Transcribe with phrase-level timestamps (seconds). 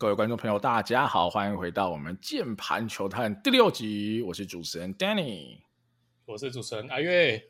[0.00, 4.22] 各位观众朋友，大家好，欢迎回到我们键盘球探第六集。
[4.22, 5.58] 我是主持人 Danny，
[6.24, 7.42] 我是主持人阿月。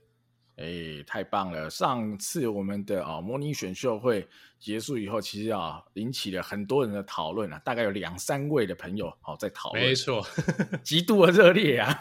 [0.56, 1.69] 哎，太棒了！
[1.69, 4.26] 上次我们的啊、哦、模拟选秀会
[4.58, 10.26] 结束以后，其实啊引起了很多人的讨论啊，大概有两三位的朋友好、哦、在讨论，没错，
[10.82, 12.00] 极度的热烈啊，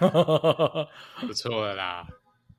[1.28, 2.08] 不错的啦。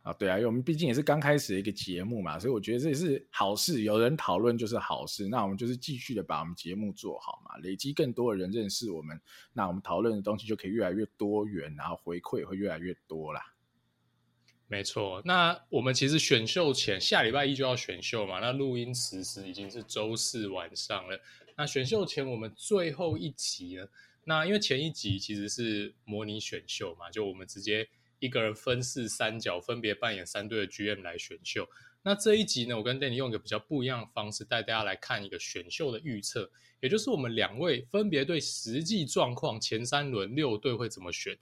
[0.08, 3.82] 啊，对啊，因为我们毕竟也是刚开始一个节目嘛，所以我觉得这也是好事。
[3.82, 9.20] 有人讨论就是好事，那我们就是继续的把我们节目做好嘛，累积更多的人认识我们，
[9.52, 13.52] 那我们讨论的东西就可以越来越多元，然后回馈也会越来越多啦。
[14.66, 21.20] 没错，那我们其实选秀前下礼拜一就要选秀嘛，那录音此时已经是周四晚上了。
[21.54, 23.90] 那选秀前我们最后一集了，
[24.24, 27.86] 那因为前一集其实是模拟选秀嘛，就我们直接。
[28.18, 31.68] 一个人分饰三角，分别扮演三队的 GM 来选秀。
[32.02, 36.50] 那这一集呢，我跟 Danny 用一个比较不一样的方式带大家来看一个选秀的预测，
[36.80, 41.36] 也就是我们两位分别对实际状况前三轮六队会怎么选，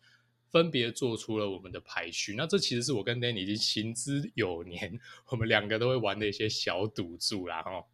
[0.50, 2.34] 分别做出了我们的排序。
[2.34, 7.84] 那这其实是我跟 Danny 已经行之有年，我们两个都会玩的一些小赌注啦，哈。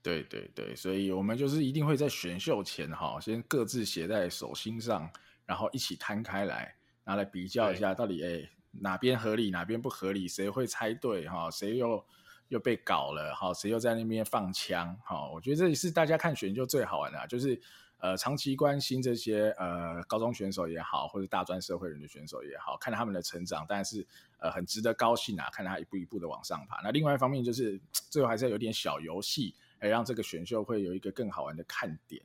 [0.00, 5.10] 对对对，所以我们就是一定会在选秀前哈，先各自写在手心上，
[5.46, 6.76] 然后一起摊开来。
[7.04, 10.26] 拿来比较一下，到底哎、欸、哪边合理，哪边不合理？
[10.26, 11.50] 谁会猜对哈？
[11.50, 12.04] 谁又
[12.48, 13.52] 又被搞了哈？
[13.54, 15.30] 谁又在那边放枪哈？
[15.30, 17.60] 我觉得这也是大家看选秀最好玩的，就是
[17.98, 24.06] 呃长期关心这些呃高中选手也好，或者大专社会人的选手也好，看他们的成长，但是
[24.38, 26.80] 呃很值得高兴啊，看他一步一步的往上爬。
[26.82, 32.22] 那另外一方面就是 最后还是要有点小游戏，来让这个选秀会有一个更好玩的看点。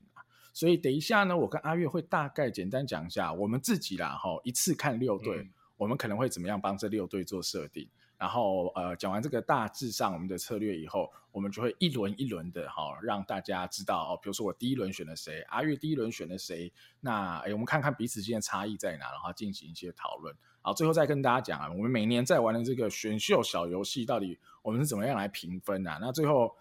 [0.59, 7.87] 所以等一下呢，我跟阿月会大概简单讲一下我们自己啦，哈，一次看六队，嗯，我们可能会怎么样帮这六队做设定。
[8.17, 20.35] 然后呃，讲完这个大致上我们的策略以后，我们就会一轮一轮的哈，让大家知道哦，比如说我第一轮选了谁，阿月第一轮选了谁，那哎，我们看看彼此之间的差异在哪，然后进行一些讨论。
[20.61, 25.99] 好，最后再跟大家讲啊，我们每年在玩的这个选秀小游戏，到底我们是怎么样来评分啊？
[26.01, 26.53] 那最后。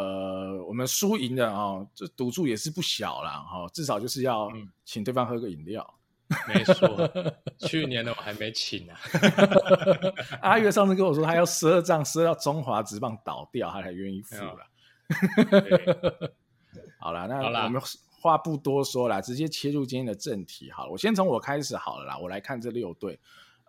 [0.00, 4.50] 呃，我们输赢的啊、哦，这赌注也是不小了哈、哦，至少就是要
[4.84, 5.94] 请对方喝个饮料。
[6.28, 7.10] 嗯、没错，
[7.68, 9.00] 去年的我还没请呢、啊。
[10.40, 14.58] 阿月上次跟我说，他要赊账赊到中华职棒倒掉，他才愿意付了。
[16.98, 17.82] 好了，那我们
[18.20, 20.70] 话不多说了，直接切入今天的正题。
[20.70, 23.18] 好了，我先从我开始好了啦，我来看这六队。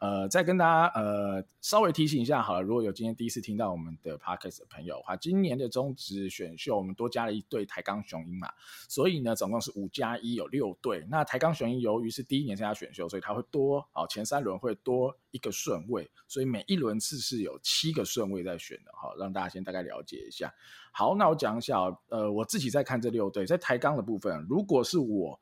[0.02, 8.50] 呃，再跟大家呃稍微提醒一下好了，如果有今天第一次听到我们的 podcast 的朋友的话，今年的中职选秀我们多加了一队台钢雄鹰嘛，
[8.90, 11.06] 所以呢总共是五加一有六队。
[11.08, 20.52] 那台钢雄鹰由于是第一年参加选秀，所以它会多哦前三轮会多一个顺位，所以每一轮次是有七个顺位在选的哈，让大家先大概了解一下。
[20.92, 21.78] 好，那我讲一下
[22.10, 25.40] 呃我自己在看这六队，在台钢的部分，如果是我。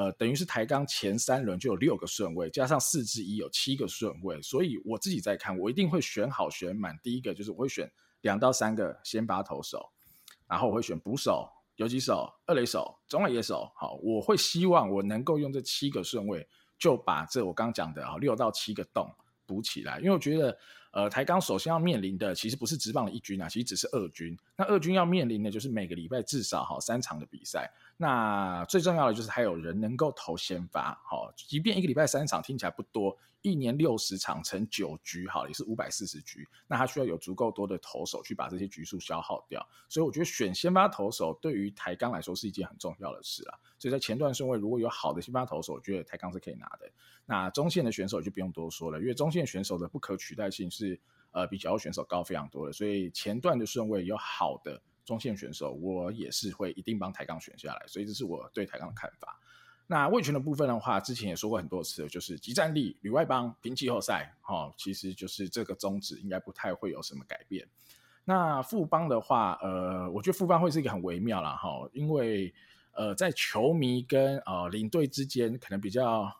[0.00, 6.98] 呃，等于是台钢前三轮就有六个顺位，加上四之一有七个顺位，所以我自己在看，我一定会选好选满。
[7.02, 7.86] 第一个就是我会选
[8.22, 9.90] 两到三个先发投手，
[10.48, 11.46] 然后我会选捕手、
[11.76, 13.70] 游击手、二垒手、中外野手。
[13.76, 19.06] 好，我会希望我能够用这七个顺位就把这我刚讲的啊六到七个洞
[19.44, 20.56] 补起来，因为我觉得。
[20.92, 24.36] 呃，台钢首先要面临的其实不是直棒的一军啊，其实只是二军。
[24.56, 27.70] 那二军要面临的就是每个礼拜至少好三场的比赛。
[28.02, 33.14] 那最重要的就是还有人能够投先发，好，即便一个礼拜三场听起来不多。
[33.42, 36.46] 一年六十场乘九局，好，也是五百四十局。
[36.66, 39.66] 那他需要有足够多的投手去把这些局数消耗掉。
[39.88, 43.58] 所以我觉得选先发投手对于台钢来说是一件很重要的事啊。
[43.78, 46.90] 所以在前段顺位如果有好的先发投手，我觉得台钢是可以拿的。
[47.26, 50.98] 那中线的选手就不用多说了，因为中线选手的不可取代性是
[51.30, 52.72] 呃比角选手高非常多的。
[52.74, 57.84] 所以前段的顺位有好的中线选手，我也是会一定帮台钢选下来。
[57.88, 59.40] 所以这是我对台钢的看法。
[59.88, 67.66] 那味全的部分的话，之前也说过很多次，就是即战力、旅外帮、拼季后赛，哦，其实就是这个宗旨，应该不太会有什么改变。
[68.24, 72.54] 那富邦的话，呃，我觉得富邦会是一个很微妙啦，哈、哦，因为
[72.92, 76.32] 呃，在球迷跟呃领队之间可能比较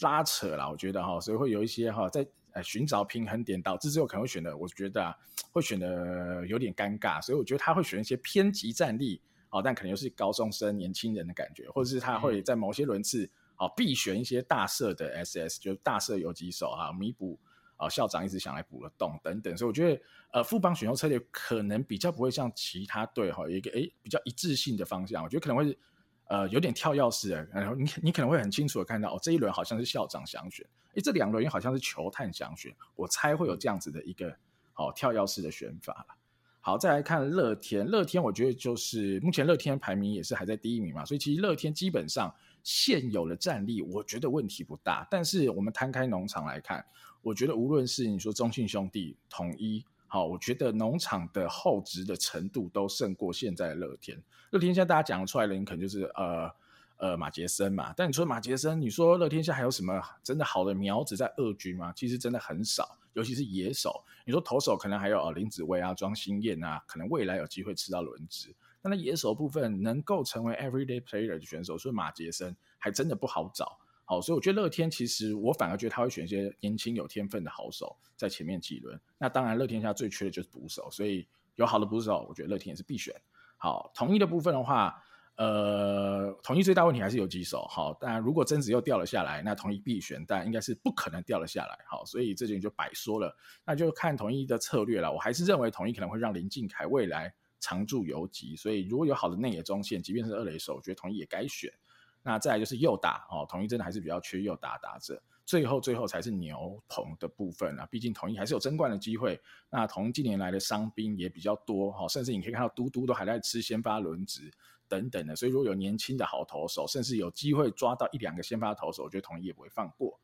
[0.00, 5.14] 拉扯啦，我觉得哈、哦，所以会有一些哈、哦，在呃寻找平衡点，导致之后可能会选的，我觉得、啊、
[5.52, 9.20] 会选的有点尴尬，所以我觉得他会选一些偏激战力。
[9.50, 17.40] 哦，但可能又是高中生、年轻人的感觉，或者是他会在某些轮次，哦，必选一些大社的 SS，就是大社游击手啊，弥补
[17.78, 19.56] 啊校长一直想来补的洞等等。
[19.56, 20.02] 所以我觉得，
[20.32, 25.24] 呃，富邦选秀策略可能比较不会像其他队哈，有一个诶比较一致性的方向。
[25.24, 25.78] 我觉得可能会
[26.26, 30.66] 呃有点跳跃式的，然后你你可能会很清楚的看到，哦，这一轮好像是校长想选，
[31.00, 34.28] 这两轮又好像是球探想选，我猜会有这样子的一个
[34.74, 36.14] 哦跳跃式的选法了。
[36.60, 45.06] 好，再来看乐天，乐天我觉得就是目前乐天排名也是还在第一名嘛，所以其实乐天基本上现有的战力，我觉得问题不大。
[45.10, 46.84] 但是我们摊开农场来看，
[47.22, 54.20] 我觉得无论是你说中信兄弟、统一，好，我觉得农场的厚植的程度都胜过现在乐天。
[54.50, 56.50] 乐天现在大家讲出来的人，可能就是呃。
[56.98, 61.92] 呃，马杰森嘛，但你说马杰森，你说乐天下还有什么真的好的苗子在二军吗？
[61.94, 64.04] 其实真的很少，尤其是野手。
[64.26, 68.52] 你说投手可能还有林子崴啊、庄心燕啊，可能未来有机会吃到轮值。
[68.82, 73.78] 但那野手部分能够成为 everyday player 的选手，所以马杰森还真的不好找。
[74.04, 79.00] 好，所以我觉得乐天其实我反而觉得他会选一些年轻有天分的好手在前面几轮。
[79.18, 83.14] 那当然，乐天下最缺的就是捕手，所以有好的捕手，我觉得乐天也是必选。
[83.56, 85.00] 好，同一的部分的话。
[85.38, 93.32] 呃，统一最大问题还是游击手，好，当然如果甄子又掉了下来，那统一必选，但应该是不可能掉了下来，好，所以这点就白说了，
[93.64, 95.12] 那就看统一的策略了。
[95.12, 101.72] 我还是认为统一可能会让林靖凯未来常驻游击，所以如果有好的内野中线，即便是二垒手，我觉得统一也该选。
[102.20, 105.22] 那再来就是右打，哦，统一真的还是比较缺右打打者。
[105.46, 109.40] 最后最后才是牛棚的部分啊，毕竟统一还是有争冠的机会。
[109.70, 114.52] 那同一近年来的伤兵也比较多，哈，甚至你可以看到嘟嘟都还在吃先发轮值。
[114.88, 120.18] 等等的，所以如果有年轻的好投手，甚至有机会抓到一两个先发投手，我觉得统一也不会放过。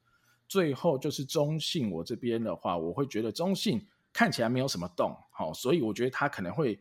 [0.49, 6.79] 最后就是中信，我这边的话，我会觉得中信看起来没有什么动，好，所以我觉得他可能会，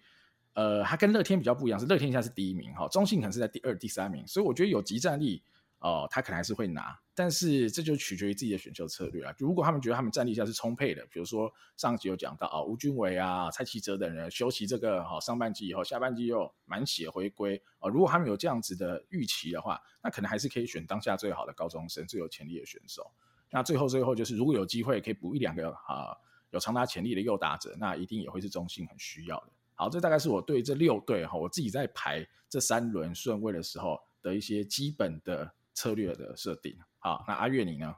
[0.53, 5.41] 呃，他跟乐天比较不一样，是乐天现在是第一名，哈，中信可能是在第二、第三名，所以我觉得有集战力。
[5.83, 9.35] 哦，他可能还是会拿，但是这就取决于自己的选秀策略啊。
[9.37, 23.11] 如果他们觉得他们战力下是充沛的，比如说上集有讲到啊，吴君伟啊、蔡奇哲等人休息这个好上半季以后，下半季又满血回归啊，如果他们有这样子的预期的话，那可能还是可以选当下最好的高中生、最有潜力的选手。
[23.51, 26.15] 那最后最后就是，如果有机会可以补一两个啊
[26.51, 29.47] 有长达潜力的右打者，那一定也会是中信很需要的。
[29.75, 35.53] 好，这大概是我对这六队哈，我自己在排这三轮顺位的时候的一些基本的。
[35.73, 37.95] 策略的设定，好，那阿月你呢？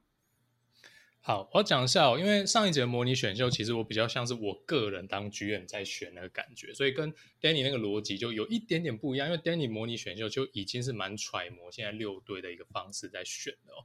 [1.22, 7.12] 好，我要讲一下哦，因为上一节模拟选秀，其实我比较像是我个人当 GM 在选那个感觉，所以跟
[7.42, 9.27] Danny 那个逻辑就有一点点不一样。
[9.27, 13.81] 因为 Danny 模拟选秀就已经是蛮揣摩现在六队的一个方式在选的哦。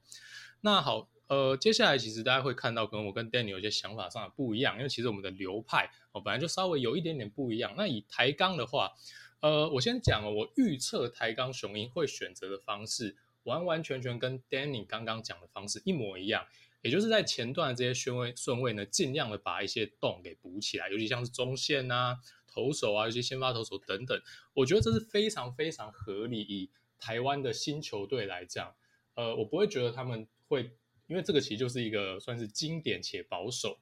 [0.61, 7.73] 那好，呃，接下来其实大家会看到，跟我跟 Danny 有些想法上的不一样，因为其实我们的流派哦本来就稍微有一点点不一样。
[7.75, 8.91] 那以台钢的话，
[9.39, 13.17] 呃，我先讲哦，我预测台钢雄鹰会选择的方式。
[13.43, 16.45] 完完全全跟 Danny 刚刚讲的方式一模一样，
[16.81, 24.21] 也就是在前段的这些顺位顺位呢，尽量的把一些洞给补起来，尤其像是中线啊、投手啊、一些先发投手等等，
[24.53, 26.41] 我觉得这是非常非常合理。
[26.41, 28.75] 以台湾的新球队来讲，
[29.15, 30.71] 呃，我不会觉得他们会，
[31.07, 33.79] 因为这个其实就是一个算是经典且保守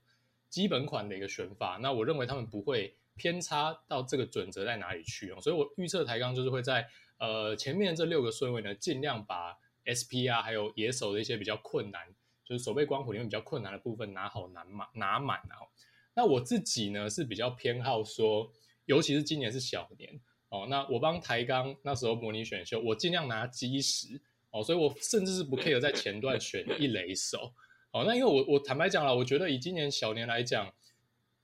[0.50, 6.88] 基本款的一个选法，那我认为他们不会偏差到这个准则在哪里去哦，所以我预测台钢就是会在。
[7.20, 12.02] 呃，前面这六个顺位呢，尽量把 SP 啊，还有野手的一些比较困难，
[12.46, 15.68] 就是守备光谱里面比较困难的部分拿好拿满拿满啊。
[16.14, 18.52] 那我自己呢是比较偏好说，
[18.86, 20.20] 尤其是今年是小年
[20.50, 24.22] 哦，那我帮台钢那时候模拟选秀，我尽量拿基石
[24.52, 27.54] 哦，所以我甚至是不 care 在前段选一垒手
[27.92, 28.04] 哦。
[28.06, 30.74] 那因为我我坦白讲了，我觉得以今年小年来讲，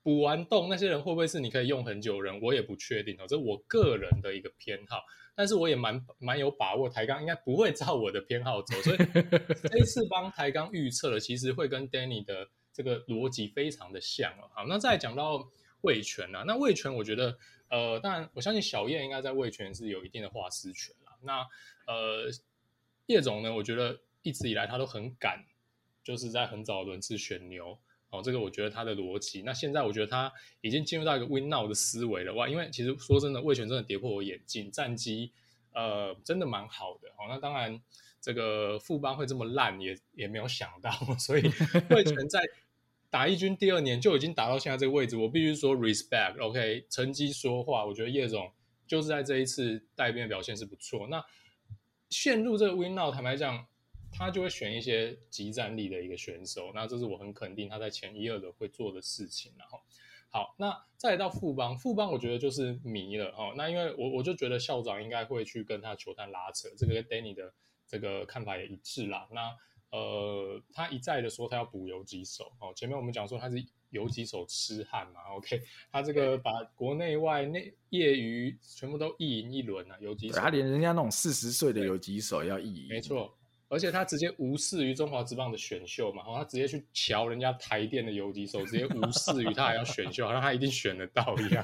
[0.02, 5.04] 补完洞那些人会不会是你可以用很久人，我也不确定哦，这我个人的一个偏好。
[5.36, 8.98] 但是我也蛮蛮有把握，台钢应该不会照我的偏好走，所以
[9.70, 14.50] 这一次帮台钢预测了，其实会跟 Danny 的这个逻辑非常的像哦。
[14.54, 15.48] 好，那再讲到
[15.82, 17.38] 味全啊，那味全我觉得，
[17.70, 21.12] 呃，当然我相信小叶应该在味全是有一定的话事权啦。
[21.22, 21.46] 那
[21.86, 22.32] 呃，
[23.08, 25.46] 叶总呢，我觉得一直以来他都很敢，
[26.04, 27.78] 就是在很早轮次选牛。
[28.18, 29.42] 哦，这个我觉得他的逻辑。
[29.42, 30.32] 那现在我觉得他
[30.62, 32.48] 已经进入到一个 win now 的思维了哇！
[32.48, 35.32] 因为其实说真的，魏全真的跌破我眼镜，战绩
[35.74, 37.10] 呃真的蛮好的。
[37.10, 37.82] 哦，那当然
[38.22, 41.44] 这个副邦会这么烂也也没有想到， 所以
[41.92, 42.42] 魏全在
[43.10, 46.42] 打一军第二年就已经打到现在这个位置，我必须说 respect。
[46.42, 48.52] OK，成绩说话，我觉得叶总
[48.88, 51.08] 就是在这一次带兵的表现是不错。
[51.08, 51.24] 那
[52.10, 53.66] 陷入这个 win now，坦白讲。
[54.18, 59.52] 他就会选一些即战力的一个选手，那这是我很肯定他在前一二轮会做的事情。
[59.58, 59.82] 然后，
[60.30, 63.54] 好，那再来到富邦，富邦我觉得就是迷了哦。
[63.58, 67.54] 那因为我我就觉得校长应该会去跟他球探拉扯，这个跟 Danny 的
[67.88, 69.28] 这个看法也一致啦。
[69.32, 69.56] 那
[69.92, 72.74] 呃，他一再的说他要补游击手哦。
[72.76, 75.62] 前面我们讲说他是游击手痴汉嘛，OK？
[75.92, 83.38] 他这个把国内外内业余全部都一赢一轮啊，游击手，他连人家那种四十岁的游击手要一赢，没错。
[83.76, 91.62] 而且他直接无视于中华职棒的选秀嘛，他直接去瞧人家台电的游击手，直接无视于他还要选秀，好像他一定选得到一样，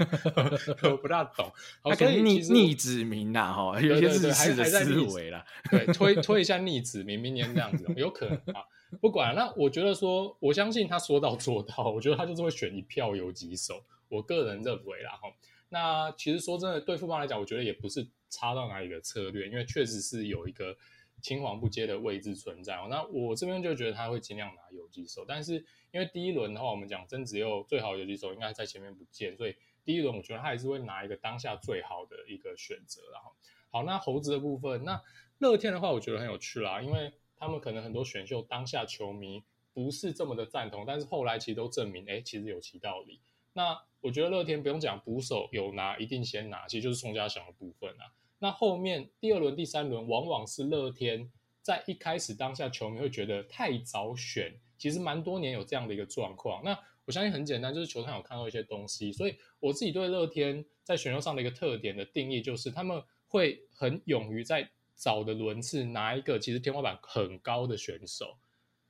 [0.83, 1.49] 我不大懂。
[1.81, 8.61] 他可以逆逆子名呐，哈，有些日式的思维啦，对，推推一下逆子名，明年这样子有可能啊。
[8.99, 15.31] 不管，那我觉得说，我相信他说到做到，我觉得他就是会选一票游击手，我个人认为啦，哈。
[15.69, 20.75] 那其实说真的，对富邦来讲，我觉得也不是差到哪里的策略，因为确实是有一个
[21.21, 22.87] 青黄不接的位置存在哦。
[22.89, 33.01] 那我这边就觉得他会尽量拿游击手，但是因为第一轮的话，我们讲曾子佑最好的游击手应该在前面不见，所以第一轮我觉得他还是会拿一个当下最好的一个选择。
[33.13, 33.31] 然后，
[33.69, 35.01] 好，那猴子的部分，那
[35.37, 43.21] 乐天的话，我觉得很有趣啦，因为他们可能很多选秀当下球迷不是这么的赞同，但是后来其实都证明，哎，其实有其道理。
[43.53, 48.11] 那我觉得乐天不用讲，捕手有拿一定先拿，其实就是宋家祥的部分啊。
[48.43, 51.29] 那后面第二轮、第三轮，往往是乐天
[51.61, 56.63] 在一开始当下，球迷会觉得太早选，其实蛮多年有这样的一个状况。
[56.63, 68.35] 那我相信很简单，就是球探有看到一些东西，所以我自己对乐天在选秀上的一个特点的定义，就是他们会很勇于在早的轮次拿一个其实天花板很高的选手。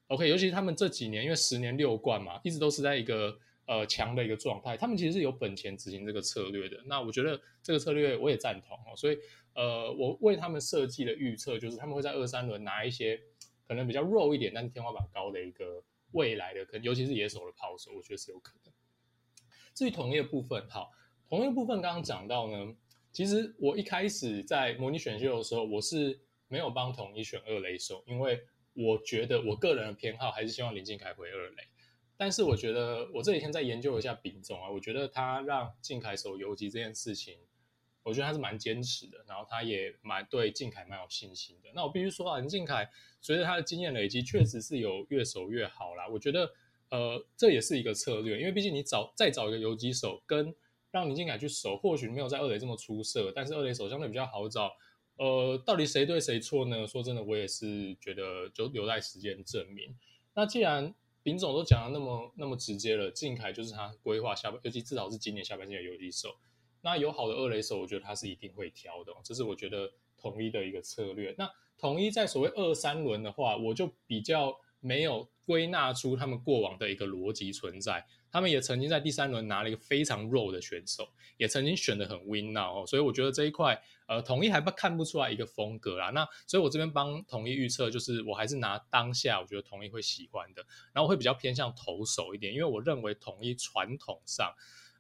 [0.08, 3.38] OK，尤其他们这几年，因为十年六冠嘛，一直都是在一个。
[3.68, 6.78] 呃，强的一个状态，他们其实是有本钱执行这个策略的。
[6.88, 9.18] 那我觉得这个策略我也赞同哦，所以
[9.54, 13.20] 呃，我为他们设计的预测就是他们会在二三轮拿一些
[13.68, 18.74] 可能比较弱一点，但是天花板高的一个未来的，可能尤其是野手的炮手，我觉得是有可能。
[19.74, 20.92] 至于统一的部分，好，
[21.30, 22.76] 统一的部分刚刚讲到呢，
[23.12, 28.42] 其实我一开始在模拟选秀的时候，我是没有帮统一选二垒手，因为
[28.74, 31.64] 我觉得我个人的偏好还是希望林靖凯回二垒。
[32.18, 37.40] 但是我觉得，我这几天在研究一下丙总啊，我觉得他让靖凯守游击这件事情，
[38.04, 41.70] 我觉得他是蛮坚持的，然后他也蛮对靖凯蛮有信心的。
[41.76, 42.90] 那我必须说啊，林靖凯
[43.22, 46.08] 随着他的经验累积，确实是有越守越好啦。
[46.08, 46.52] 我觉得，
[46.90, 50.54] 呃，这也是一个策略，因为毕竟你找再找一个游击手，跟
[50.90, 54.72] 让林靖凯去守，或许没有在二垒这么出色，但是二垒手相对比较好找。
[55.18, 56.88] 呃，到底谁对谁错呢？
[56.88, 59.96] 说真的，我也是觉得就留待时间证明。
[60.34, 66.36] 那既然林总都讲的那么那么直接了，靖凯就是他规划下半，尤其至少是今年下半季的游击手。
[66.82, 71.34] 那有好的二垒手，我觉得他是一定会挑的，这是我觉得统一的一个策略。
[71.38, 78.06] 那统一在所谓二三轮的话，我就比较没有归纳出他们过往的一个逻辑存在。
[78.32, 86.12] 他们也曾经在第三轮拿了一个非常弱的选手，也曾经选得很 win now 哦，所以我觉得这一块呃统一还不看不出来一个风格啦。
[86.12, 94.54] 那所以我这边帮统一预测，就是我还是拿当下我觉得统一会喜欢的，然后会比较偏向投手一点，因为我认为统一传统上，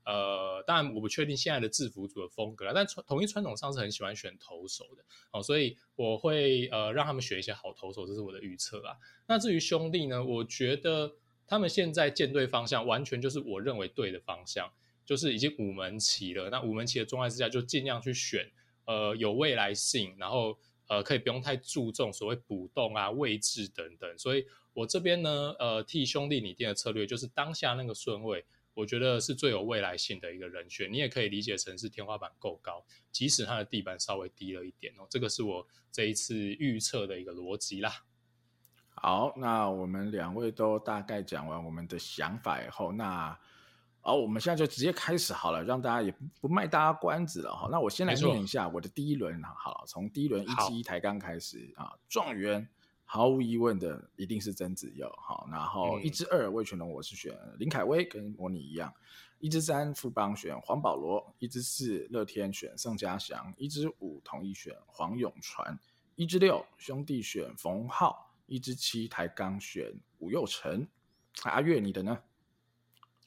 [0.05, 8.97] 呃，当然我不确定现在的制服组的风格啦，但传统一传统上是很喜欢选投手的哦，所以我会呃让他们选一些好投手，这是我的预测啦。
[9.27, 11.13] 那至于兄弟呢，我觉得。
[11.47, 14.71] 他们现在建队方向完全就是我认为对的方向，
[15.05, 16.49] 就是已经五门齐了。
[16.49, 18.49] 那五门齐的状态之下，就尽量去选
[18.85, 24.17] 呃有未来性，然后呃可以不用太注重所谓补洞啊、位置等等。
[24.17, 30.91] 所以我这边呢，呃替兄弟拟定的策略就是当下那个顺位，我觉得是最有未来性的一个人选。
[30.91, 35.07] 你也可以理解成是天花板够高，即使它的地板稍微低了一点哦。
[35.09, 37.91] 这个是我这一次预测的一个逻辑啦。
[38.93, 43.37] 好，那我们两位都大概讲完我们的想法以后，那
[44.01, 47.67] 好，我们现在就直接开始好了，让大家也不卖大家关子了哈。
[47.71, 52.67] 那我先来念一下我的第一轮，好了，从第一轮一期台钢开始啊，状元
[53.13, 58.93] 毫无疑问的一定是曾子佑，好，然后一至二魏全龙我是选林凯威，跟模拟一样，
[59.39, 65.77] 一至三富邦选黄保罗，一至四乐天选宋家祥，一至五统一选黄永传，
[66.15, 68.31] 一至六兄弟选冯浩。
[68.45, 70.87] 一至七台钢选吴佑成，
[71.43, 72.17] 阿月你的呢？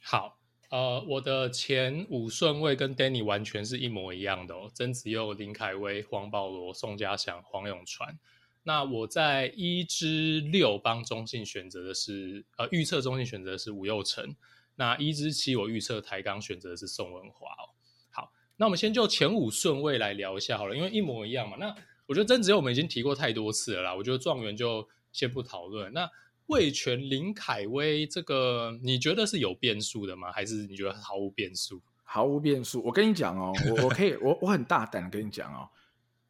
[0.01, 0.39] 好，
[0.71, 8.19] 呃，我的前五顺位跟 Danny 完全是一模一样的哦，曾子佑、林凯威、黄保罗、宋家祥、黄永传。
[8.65, 14.35] 那我在一之六帮中信选择的是，呃，预测中信选择的是吴又成。
[14.75, 17.71] 那一之七我预测台钢选择的是宋文华哦。
[18.11, 21.57] 好，那我们先就前五顺位来聊一下好了，因为一模一样嘛。
[21.61, 21.73] 那
[22.07, 24.89] 我觉得曾子佑我们已经提过太多次了啦，我觉得状元就。
[25.15, 25.93] 先不讨论。
[25.93, 26.11] 那
[26.47, 30.33] 味全林凯威这个，你觉得是有变数的吗？
[30.33, 31.81] 还是你觉得毫无变数？
[32.03, 32.83] 毫无变数。
[32.83, 35.69] 我跟你讲哦，我我可以，我我很大胆跟你讲哦，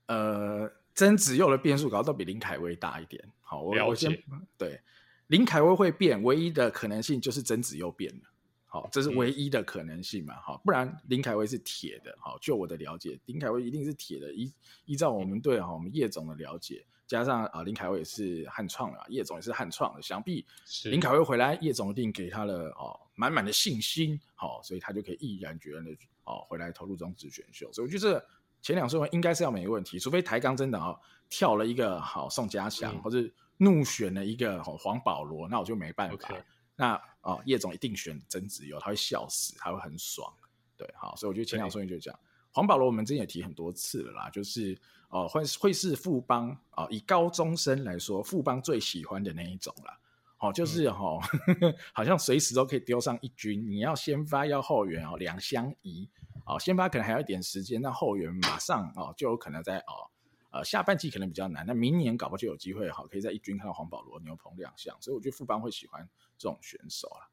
[0.09, 3.23] 呃，曾子佑的变数搞不好比林凯威大一点。
[3.41, 4.17] 好，我我先
[4.57, 4.81] 对
[5.29, 8.21] 林凯威会变，唯一的可能性就是曾子佑变了。
[8.67, 14.53] 好，这是唯一的可能性嘛，好，不然林凯威是铁的，好，就我的了解，林凯威一定是铁的，依
[14.85, 20.45] 依照我们对哈我们叶总的了解，加上啊林凯威也是汉创的，叶总也是汉创的，想必
[20.87, 25.93] 林凯威回来，叶总一定给他了哦满满的信心，好，所以他就可以毅然决然的
[26.25, 28.27] 哦回来投入中职选秀，所以我觉得
[28.65, 33.19] 前两顺位应该是要没问题，除非台钢真的哦跳了一个好宋家祥，或者
[33.59, 36.31] 怒选了一个黄保罗，那我就没办法。
[36.31, 36.43] Okay.
[36.75, 40.33] 那哦，叶总一定选曾子佑，他会笑死，他会很爽，
[40.79, 42.19] 对，好，所以我觉得前两顺位就这样。
[42.53, 44.75] 黄保罗我们之前也提很多次了啦，就是
[45.11, 49.99] 哦会会是富邦啊、哦，以高中生来说，富邦最喜欢的那一种啦。
[50.39, 51.21] 哦，就是哦，
[51.61, 56.09] 嗯、 好像随时都可以丢上一军，你要先发要后援哦，两相宜
[56.47, 60.11] 哦，先发可能还要一点时间，那后援马上哦就有可能在哦。
[60.51, 66.09] 呃，下半季可能比较难，那明年搞不好就有机会，好，可以在一军看到黄保罗、牛棚亮相，所以我觉得富邦会喜欢
[66.39, 67.27] 这种选手啊。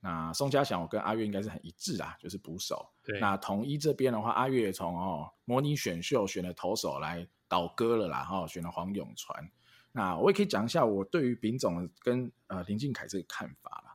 [0.00, 2.90] 那宋家祥，我跟阿月应该是很一致啊，就是捕手。
[3.02, 3.18] 对。
[3.20, 9.50] 那统一这边的话，阿月也从哦模拟选秀选了投手来倒戈了啦，哈，选了黄永传。
[9.92, 13.87] 那我也可以讲一下我对于丙总跟呃林靖凯这个看法啦。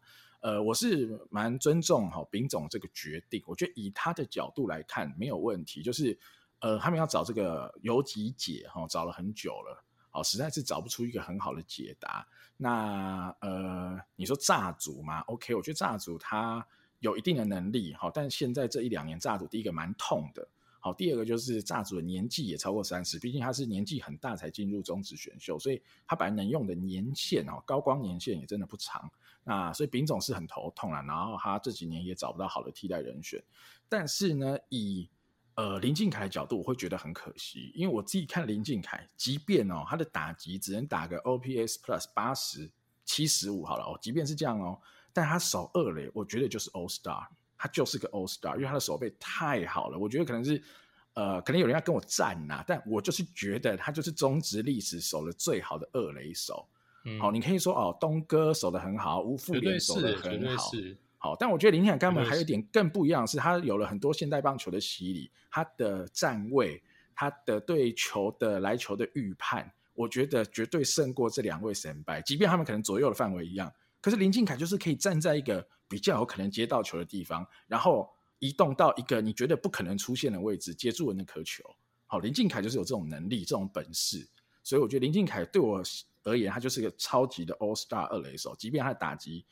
[0.44, 6.18] 呃，我是蛮尊重哈丙总这个决定，我觉得以他的角度来看没有问题，就是。
[6.60, 9.84] 呃，他们要找这个游击解哈，找了很久了，
[10.14, 12.26] 哦，实在是找不出一个很好的解答。
[12.56, 16.66] 那呃，你说炸组吗？OK，我觉得炸组他
[17.00, 20.48] 有一定的能力，好，但现在这一两年炸组第一个蛮痛的，
[20.86, 29.10] 好，第二个就是炸主的年纪也超过三十，毕竟他是年纪很大才进入中职选秀，所以他本来能用的年限哦，高光年限也真的不长。
[29.46, 33.42] 那所以丙总是很头痛了，然后他这几年也找不到好的替代人选，
[33.88, 35.10] 但是呢，以
[35.56, 42.70] 呃，林敬凯的角度我会觉得很可惜，因为我自己看林敬凯，即便哦他的打击只能打个 OPS Plus 八十
[43.06, 44.78] 七十五好了哦，即便是这样哦，
[45.14, 47.28] 但他守二垒，我觉得就是 All Star，
[47.64, 50.62] 他就是个 All Star，因为他的手背太好了，我觉得可能是
[51.14, 56.68] 呃，可能有人要跟我战呐、啊，但我就是觉得他就是中职历史守的最好的二垒手。
[57.22, 60.72] 好、你可以说哦，东哥守得很好，吴富连守得很好。
[61.18, 66.84] 好，但我觉得林靖凯跟他们还有一点更不一样的是，他有了很多现代棒球的洗礼，他的站位，
[67.16, 72.22] 他的对球的来球的预判，我觉得绝对胜过这两位神拜。
[72.24, 73.72] 即便他们可能左右的范围一样，
[74.02, 81.64] 可是林敬凯就是可以站在一个比较有可能接到球的地方，然后移动到一个你觉得不可能出现的位置，接住了那颗球。
[82.08, 84.28] 好，林靖凯就是有这种能力、这种本事，
[84.64, 85.84] 所以我觉得林靖凯对我
[86.24, 89.46] 而言，他就是一个超级的 All Star 二垒手，即便他的打击。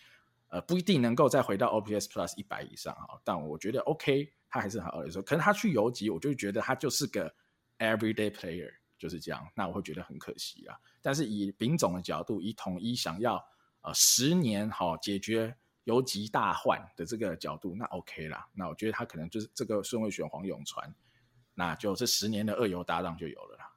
[0.49, 5.21] 呃，不一定能够再回到 OPS Plus 一百以上啊，但我觉得 OK，他还是很二垒手。
[5.21, 7.33] 可能他去游击，我就觉得他就是个
[7.77, 9.47] everyday player，就是这样。
[9.55, 10.75] 那我会觉得很可惜啊。
[11.01, 13.41] 但是以丙总的角度，以统一想要
[13.79, 18.47] 呃十年好解决游击大患的这个角度，那 OK 啦。
[18.53, 20.93] 那我觉得他可能就是这个顺位选黄永传，
[21.55, 23.67] 那就这十年的二游搭档就有了啦。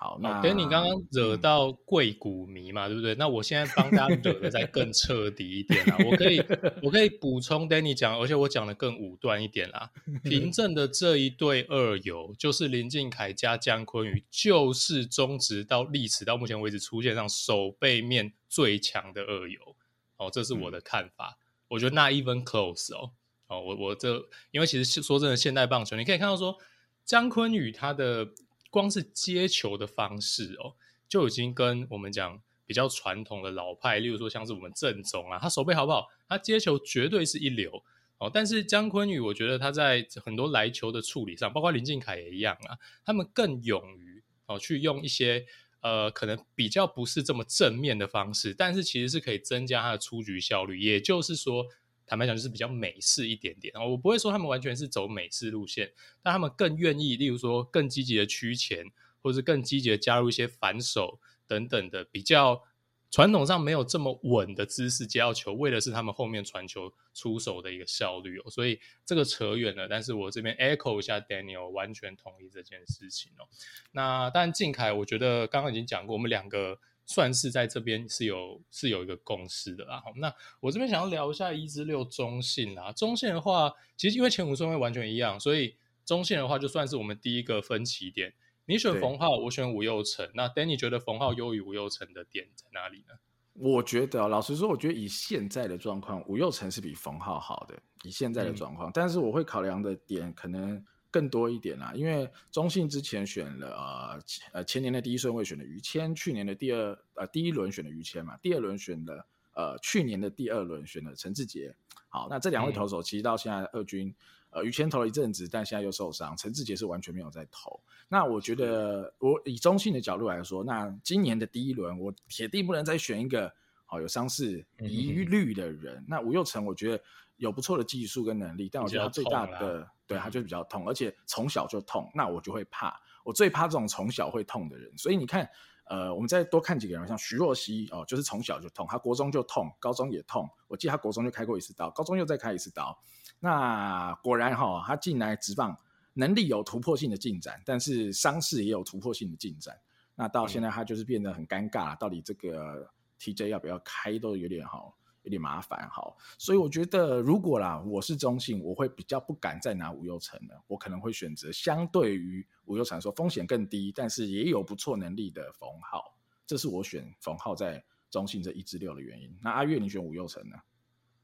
[0.00, 3.16] 好，那 Danny 刚刚惹到贵股迷嘛，嗯、对不对？
[3.16, 5.96] 那我现在帮大家惹的再更彻底一点啦。
[6.08, 6.38] 我可以，
[6.84, 9.90] 我可以补充 Danny 讲，而且我讲的更武断一点啦。
[10.22, 19.74] 平镇的这一对二游，就是林靖凯加江坤宇，就是中职到历史到目前为止出现上手背面最强的二游。
[20.18, 21.38] 哦，这是我的看法。
[21.40, 23.10] 嗯、我觉得 not even close 哦。
[23.46, 26.58] 哦，我我这因为其实说真的，现代棒球你可以看到说
[27.04, 28.28] 江坤宇他的。
[28.70, 30.76] 光是接球的方式哦，
[31.08, 36.06] 就已经跟我们讲比较传统的老派，例如说像是我们正宗啊，他手背好不好？
[36.28, 37.82] 他接球绝对是一流
[38.18, 38.30] 哦。
[38.32, 42.76] 但是江坤宇，我觉得他在很多来球的处理上，包括林敬凯也一样啊，
[43.06, 45.46] 他们更勇于哦去用一些
[45.80, 50.78] 呃可能比较不是这么正面的方式，但是其实是可以增加它的出局效率。
[50.78, 51.66] 也就是说。
[52.10, 53.74] 坦白讲，就是比较美式一点点。
[53.74, 58.82] 我不会说他们完全是走美式路线，但他们更愿意，例如说更积极的趋前，
[59.20, 62.62] 或者是更积极的加入一些反手等等的比较
[63.10, 68.50] 传统上没有这么稳的姿势接到球，为的是他们后面传球出手的一个效率哦。
[68.50, 73.48] 所以这个扯远了，但是我这边 echo 一下 Daniel，完全同意这件事情哦。
[73.92, 76.78] 那但靖凯，我觉得刚刚已经讲过，我们两个。
[77.10, 79.98] 算是在这边是有是有一个共识的啦。
[80.04, 82.92] 好，那我这边想要聊一下一至六中信啦。
[82.92, 88.34] 中信的话，其实因为前五顺位完全一样，所以中信的话就算是我们第一个分歧点。
[88.68, 90.30] 你选冯浩，我选吴又成。
[90.34, 93.14] 那 Danny 觉得冯浩优于吴又成的点在哪里呢？
[93.54, 97.74] 我觉得，老实说，我觉得以现在的状况，吴又成是比冯浩好的。
[98.04, 100.84] 以现在的状况，嗯、但是我会考量的点可能。
[101.10, 104.20] 更多一点啦，因为中信之前选了呃
[104.52, 111.74] 呃前年的第一顺位选的于谦，去年的第二呃第一轮选的于谦嘛，第二轮选的呃去年的第二轮选的陈志杰，
[112.10, 114.14] 好，那这两位投手其实到现在二军，
[114.50, 117.80] 呃，于谦投了一阵子，但现在又受伤，陈志杰是完全没有在投。
[118.08, 123.52] 那我觉得，我以中性的角度来说，那今年的第一轮，我铁定不能再选一个
[123.84, 125.96] 好有伤势疑虑的人。
[125.96, 127.02] 嗯、那吴又成，我觉得
[127.36, 134.90] 有不错的技术跟能力，但我觉得他最大的，对，他就是比较痛，而且从小就痛，那我就会怕，我最怕这种从小会痛的人。
[134.96, 135.48] 所以你看。
[135.90, 140.46] 呃，我们再多看几个人，像徐若曦哦，就是从小就痛，他国中就痛，高中也痛。
[140.66, 142.94] 我记得他国中就开过一次刀，高中又再开一次刀。
[143.40, 145.76] 那果然哈、哦，他进来直棒
[146.14, 149.78] 能力有突破性的进展，但是伤势也有突破性的进展。
[150.14, 154.94] 那到现在他就是变得很尴尬，到底这个 TJ 要不要开都有点好。
[155.24, 169.36] 有点麻烦，哈，所以我觉得如果啦，我是中信，我会比较不敢再拿吴又成了，我可能会选择相对于吴又成说风险更低，但是也有不错能力的冯浩，这是我选冯浩在中信这一至六的原因。
[169.42, 170.56] 那阿月，你选吴又成呢？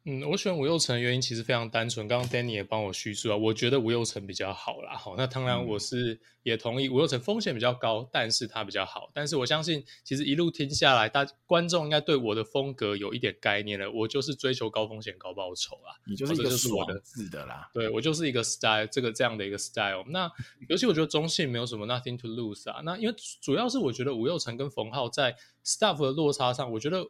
[0.07, 4.95] 嗯，我选吴又成的原因其实非常单纯，刚刚 Danny 也帮我叙述啊，我觉得吴又成比较好啦。
[4.95, 9.11] 好，那当然我是也同意吴又成风险比较高，但是他比较好。
[9.15, 13.91] 但是我相信，其实一路听下来，大观众应该对我的风格有一点概念了。
[13.91, 17.71] 我就是追求高风险高报酬啦，你就是一个爽字的啦。
[17.73, 20.05] 对，我就是一个 style，这个这样的一个 style。
[20.09, 20.31] 那
[20.69, 22.83] 尤其我觉得中信没有什么 nothing to lose 啊。
[22.85, 27.09] 那因为主要是我觉得吴又成跟冯浩在 staff 的落差上，我觉得。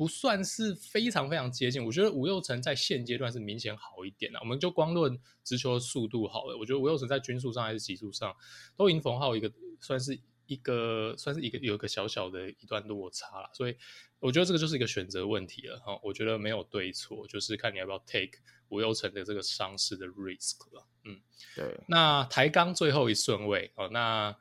[0.00, 4.38] 不算是非常非常接近，我觉得吴又成在现阶段是明显好一点的。
[4.40, 8.34] 我们就光论直球的速度好了，我觉得吴又成在均速上还是极速上
[8.78, 13.50] 都赢冯浩一个，算是一个算是一个有一个小小的一段落差了。
[13.52, 13.76] 所以
[14.20, 16.00] 我觉得这个就是一个选择问题了哈。
[16.02, 18.38] 我觉得没有对错，就是看你要不要 take
[18.70, 20.86] 吴又成的这个伤势的 risk 了。
[21.04, 21.20] 嗯，
[21.54, 21.78] 对。
[21.86, 24.34] 那台钢最后一顺位哦，那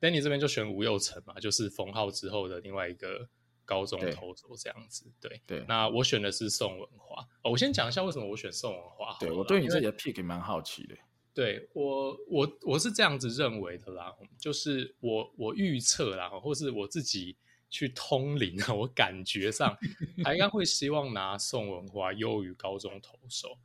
[0.00, 3.28] Danny 这边就选吴又成嘛，就是冯浩之后的另外一个。
[3.72, 7.22] 高中投手这样子，对对，那我选的是宋文华。
[7.42, 9.16] 哦，我先讲一下为什么我选宋文华。
[9.18, 10.94] 对，我对你自己的 pick 蛮好奇的。
[11.32, 17.34] 对我，我我是这样子认为的啦，就是我我预测啦，或是我自己
[17.70, 19.74] 去通灵啊， 我感觉上
[20.22, 23.56] 还应该会希望拿宋文华优于高中投手，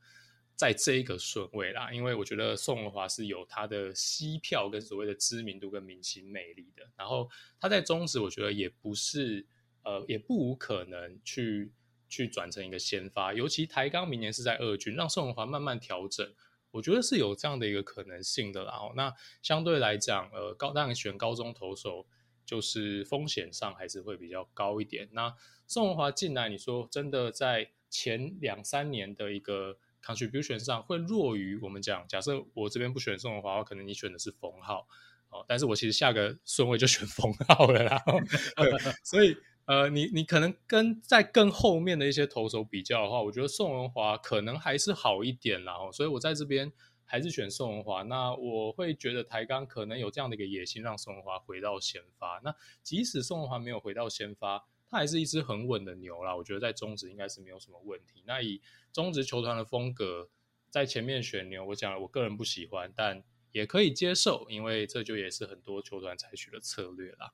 [0.56, 9.46] 在这一个顺位啦，因为我觉得宋文华是有他的吸票跟所谓的知名度跟明星魅力的，然后他在中职，我觉得也不是。
[9.88, 11.72] 呃，也不无可能去
[12.10, 16.30] 去转成一个先发，尤其台钢明年是在二军，让宋文华慢慢调整，
[16.72, 18.72] 我觉得是有这样的一个可能性的啦。
[18.72, 22.06] 然后那相对来讲，呃，高当然选高中投手
[22.46, 25.08] 就是风险上还是会比较高一点。
[25.14, 25.34] 那
[25.68, 34.86] 宋文华进来，你说真的在前两三年的一个 contribution 上会弱于我们讲，假设我这边不选宋文华，可能你选的是冯浩
[35.30, 38.04] 哦，但是我其实下个顺位就选冯浩了啦，
[39.02, 39.38] 所以。
[39.68, 46.72] 呃，你你可能跟在更后面的一些投手比较的话，我觉得宋文华可能还是好一点啦，所以我在这边
[47.04, 48.02] 还是选宋文华。
[48.04, 52.40] 那我会觉得台钢可能有这样的一个野心，让宋文华回到先发。
[52.46, 56.34] 那即使宋文华没有回到先发，他还是一只很稳的牛啦。
[56.34, 58.24] 我觉得在中职应该是没有什么问题。
[58.26, 58.62] 那以
[58.94, 60.30] 中职球团的风格，
[60.70, 67.34] 在前面选牛，我讲了，我个人不喜欢，但也可以接受，因为这就也是很多球团采取的策略啦。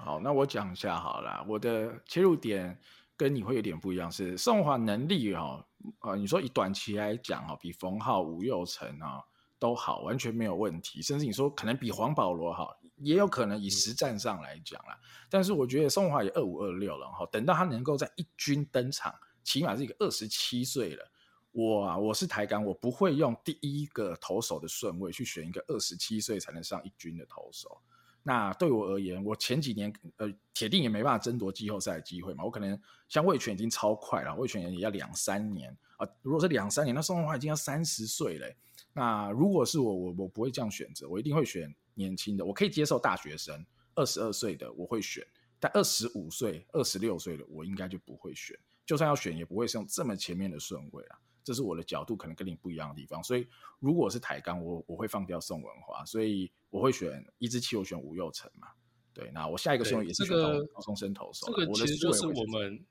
[0.00, 1.44] 好，那我讲一下好了。
[1.48, 2.78] 我的切入点
[3.16, 5.66] 跟你会有点不一样，是宋文华能力哈，
[6.02, 9.20] 呃，你说以短期来讲哈，比冯浩、吴又成啊
[9.58, 11.02] 都好，完全没有问题。
[11.02, 14.96] 甚至你说可能比黄保罗好，也有可能以实战上来讲啦。
[15.28, 21.04] 但是我觉得宋华也二五二六了哈，等到他能够在一军登场，起码是一个二十七岁了。
[21.50, 27.80] 我啊，我是台钢，我不会用第一个投手的顺位去选一个二十七岁才能上一军的投手。
[28.22, 32.44] 那对我而言，我前几年呃，铁定也没办法争夺季后赛的机会嘛。
[32.44, 32.78] 我可能
[33.08, 38.46] 像魏全已经超快了，魏全也要两三年啊、如果是两三年，那宋文华已经要三十岁了。
[38.92, 42.44] 那如果是我，我我不会这样选择，我一定会选年轻的。
[42.44, 45.26] 我可以接受大学生二十二岁的我会选，
[45.58, 48.56] 但二十五岁、二十六岁的我应该就不会选。
[48.86, 51.18] 就算要选，也不会是用这么前面的顺位了。
[51.48, 53.24] 这是我的角度，可能跟你不一样的地方。
[53.24, 53.48] 所以，
[53.80, 58.68] 如果是台钢，我我会放掉宋文华，所以我会选一支七，我选吴又成嘛。
[59.14, 61.46] 对，那我下一个顺位也是选高中生投手。
[61.46, 62.84] 这个其实就是我们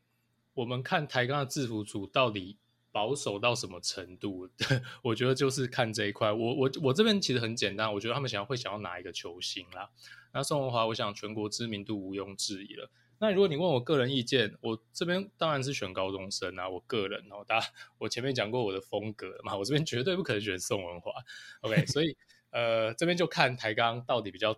[0.56, 2.58] 我们看台钢的制服组到底
[2.91, 4.50] 保守到什么程度？
[5.04, 6.32] 我觉得就是看这一块。
[6.32, 9.91] 我我我这边其实很简单，我觉得他们想要会想要哪一个球星啦。
[10.34, 12.89] 那宋文华，我想全国知名度毋庸置疑了。
[13.19, 16.69] 那如果你问我个人意见，我这边当然是选高中生啊。
[16.69, 21.12] 我个人哦，大家我前面讲过我的风格嘛，我这边绝对不可能选宋文华。
[21.62, 22.15] OK，所以
[22.51, 24.56] 呃，这边就看台钢到底比较，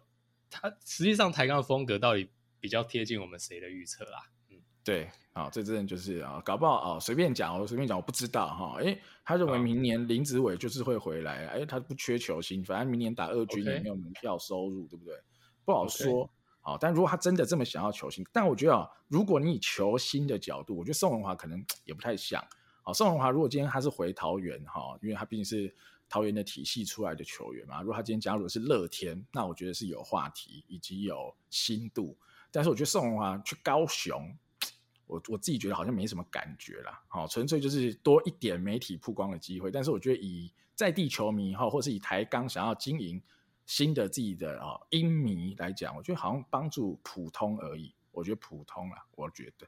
[0.50, 4.30] 他实际上台钢的风格到底比较贴近我们谁的预测啦。
[4.50, 8.78] 嗯，对，啊，这真的就是啊，搞不好啊，随便讲，我随便讲，我不知道哈。
[8.82, 15.16] 哎，他认为明年林子伟就是会回来，哎，他不缺球星，反正明年打二军也没有门票收入.对不对？
[15.64, 16.30] 不好说。
[16.62, 22.46] 好，但如果他真的这么想要球星，但我觉得啊，如果你以球星的角度，我觉得宋文华可能 也不太像。
[22.84, 25.74] 好，宋文华如果今天他是回桃园哈，因为他毕竟是
[26.10, 27.82] 桃园的体系出来的球员嘛。
[27.82, 32.18] 如果他今天加入的是乐天，那我觉得是有话题以及有深度。
[32.52, 34.36] 但是我觉得宋文华去高雄，
[35.08, 37.02] 我我自己觉得好像没什么感觉啦。
[37.08, 39.72] 好，纯粹就是多一点媒体曝光的机会。
[39.72, 43.22] 但是我觉得以在地球迷哈，或是以台钢想要经营
[43.70, 47.94] 新的自己的啊音迷来讲，我觉得好像帮助普通而已。
[48.12, 49.68] 我觉得普通啊，我觉得。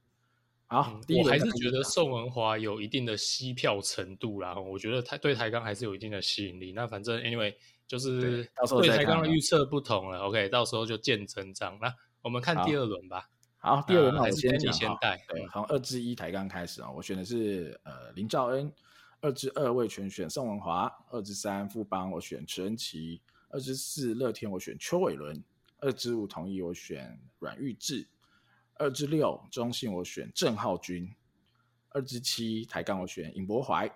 [0.66, 4.60] 好，嗯、我还是觉得宋文华有一定的吸票程度啦。
[4.60, 6.72] 我觉得他对台钢还是有一定的吸引力。
[6.72, 7.54] 那反正 anyway
[7.88, 8.44] 就是
[8.80, 10.22] 对台钢的预测不同了。
[10.22, 11.78] OK，到时候就见真章。
[11.80, 13.30] 那我们看第二轮吧。
[13.60, 15.24] 好，好第二轮还是先你先带。
[15.28, 18.74] 对，从二至一台钢开始啊，我选的是呃林兆恩，
[19.22, 23.22] 二至二位全选宋文华，二至三富邦我选池恩齐。
[23.52, 25.44] 二之四乐天我选邱伟伦，
[25.80, 28.08] 二之五统一我选阮玉志，
[28.76, 31.14] 二之六中信我选郑浩君，
[31.90, 33.94] 二之七台钢我选尹博怀。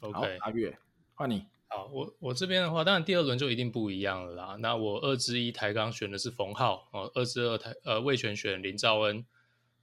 [0.00, 0.76] OK，阿月
[1.14, 1.46] 换你。
[1.68, 4.56] 好，我我这边的话，当然第二轮就一定不一样了啦。
[4.60, 9.24] 那我二之一台钢选的是冯浩哦，二之二台呃魏全选林兆恩，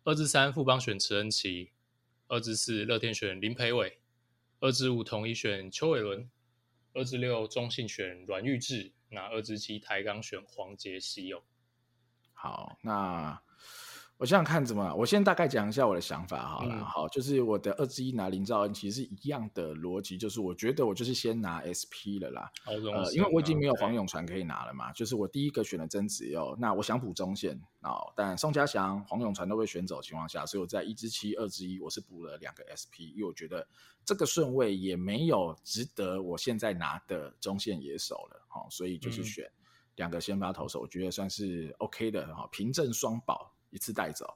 [0.03, 1.71] 二之三富邦选池恩琪，
[2.27, 3.97] 二之四乐天选林培伟，
[4.59, 6.29] 二之五统一选邱伟伦。
[6.93, 11.43] 二至六中性选阮玉志，那二至七台钢选黄杰希哦。
[12.33, 13.41] 好，那。
[14.23, 16.79] 我想想看怎么，我先大概讲一下我的想法好了，嗯。
[16.85, 22.49] 好，就是我的二之一拿林兆恩，其实是一样的逻辑，就是我觉得我就是先拿 SP 了啦。
[22.65, 22.73] 呃，
[23.11, 33.67] 因为我已经没有黄永传可以拿了嘛，就是我第一个选了曾子佑，那我想补中线哦，但宋家祥、黄永传都被选走的情况下，所以我在一之七、二之一，我是补了两个 SP，因为我觉得
[34.05, 39.51] 这个顺位也没有值得我现在拿的中线野手了，好，所以就是选
[39.97, 43.51] 两个先发投手，我觉得算是 OK 的哈，凭证双保。
[43.73, 44.31] 一次带走，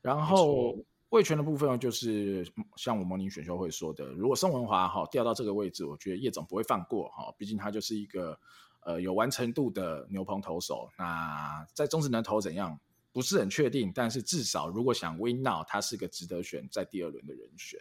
[0.00, 0.74] 然后
[1.10, 8.38] 味全的部分就是像我模拟选秀会说的，如果宋文华哈调到这个位置，我觉得叶总不会放过哈，毕竟他就是一个
[8.80, 10.88] 呃有完成度的牛棚投手。
[10.96, 12.80] 那在中职能投怎样
[13.12, 17.78] 不是很确定，但是至少如果想 win now，他是个值得选在第二轮的人选。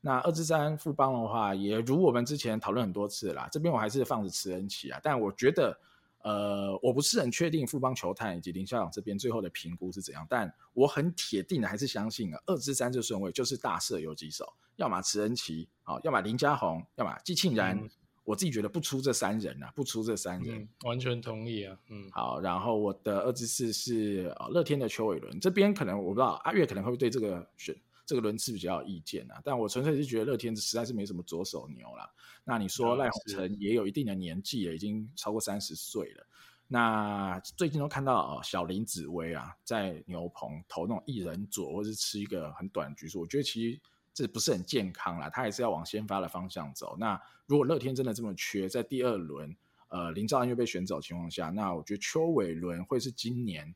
[0.00, 5.78] 那二之三富邦的话，也如我们之前讨论很多次啦，这边我还是放着慈恩齐啊，但我觉得。
[6.22, 17.88] 呃，我不是很确定富邦球探以及林校长这边最后的评估是怎样，但我很铁定的还是相信啊，二至三这顺位就是大社有几手，要么池恩琪，好，要么林家宏，要么季庆然、嗯，
[18.24, 27.74] 我自己觉得不出这三人啊，不出这三人，嗯、完全同意啊，嗯，好，然后我的二至四是呃乐天的邱伟伦，这边可能我不知道阿月可能会不会对这个选。
[28.10, 32.10] 这个轮次比较有意见啊，但我纯粹是觉得乐天实在是没什么左手牛啦。
[32.42, 36.26] 那你说赖鸿成也有一定的年纪了，已经超过三十岁了。
[36.66, 43.80] 那最近都看到小林紫薇啊，在牛棚投那种一人左，或是吃一个很短的局数，我觉得其实
[44.12, 45.30] 这不是很健康啦。
[45.30, 46.96] 他还是要往先发的方向走。
[46.98, 53.72] 那如果乐天真的这么缺，在第二轮呃林兆安又被选走的情况下，那我觉得邱伟伦会是今年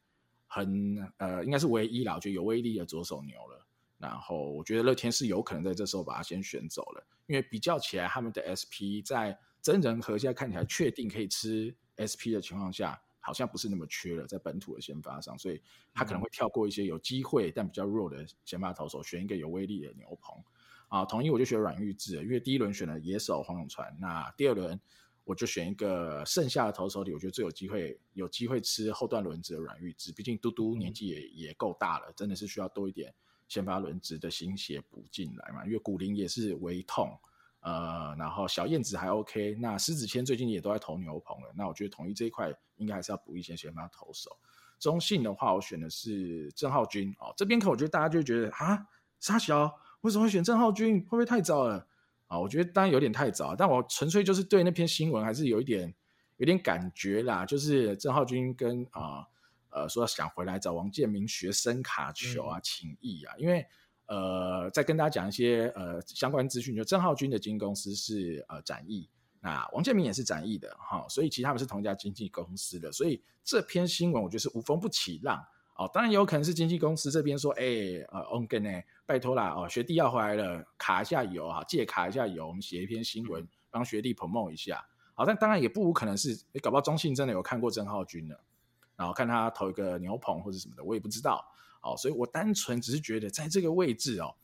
[0.49, 3.64] 很呃应该是唯一啦，我觉得有威力的左手牛了。
[4.05, 15.61] 然后我觉得乐天是有可能在这时候把他先选走了，因为比较起来，他们的 SP 在真人和现在看起来确定可以吃 SP 的情况下，好像不是那么缺了，在本土的先发上，所以
[15.93, 20.43] 他可能会跳过一些有机会但比较弱的先发投手，选一个有威力的牛棚。
[20.89, 24.79] 啊，同意我就选阮玉志，因为第一轮选了野手黄永传，那第二轮
[25.25, 33.13] 我就选一个剩下的投手里，我觉得最有机会有机会吃后段轮子的阮玉志，毕竟嘟嘟年纪也也够大了，真的是需要多一点。
[33.47, 37.17] 先发轮值的新血补进来嘛，因为古林也是微痛，
[37.61, 44.37] 呃，然后小燕子还 OK，那施子谦最近也都在投牛棚了，那我觉得统一这一块应该还是要补一些先发投手。
[44.79, 48.87] 中信的话，我选的是郑浩君哦，这边可我觉得大家就觉得啊，
[49.21, 51.01] 沙小为什么会选郑浩君？
[51.03, 51.87] 会不会太早了
[52.27, 52.39] 啊？
[52.39, 55.95] 我觉得当然有点太早，但我纯粹就是对那篇新闻还是有一点
[56.39, 59.29] 有点感觉啦，就是郑浩君跟啊。
[59.75, 63.67] 呃，说想回来找王建民学生卡球啊，情谊啊，因为
[64.07, 69.11] 呃，再跟大家讲一些呃相关资讯，就郑浩君的经纪公司是呃展翼，
[69.41, 75.45] 那王建民也是展翼的哈，所以其实他们是同一家经纪公司的，所以这篇新闻我觉得是无风不起浪。
[75.77, 78.71] 哦，当然也有可能是经纪公司这边说，哎、欸，呃，on 跟呢，
[79.05, 88.39] 拜托啦哦，学弟要回来了，卡一下油哈，借卡一下油，我们写一篇新闻帮学弟 promote 一下，好，但当然也不无可能是，搞不好中信真的有看过郑浩均的。
[88.97, 91.45] 然后看他投一个牛棚或者什么的，我也不知道。
[91.83, 94.35] 哦，所以我单纯只是觉得在这个位置哦，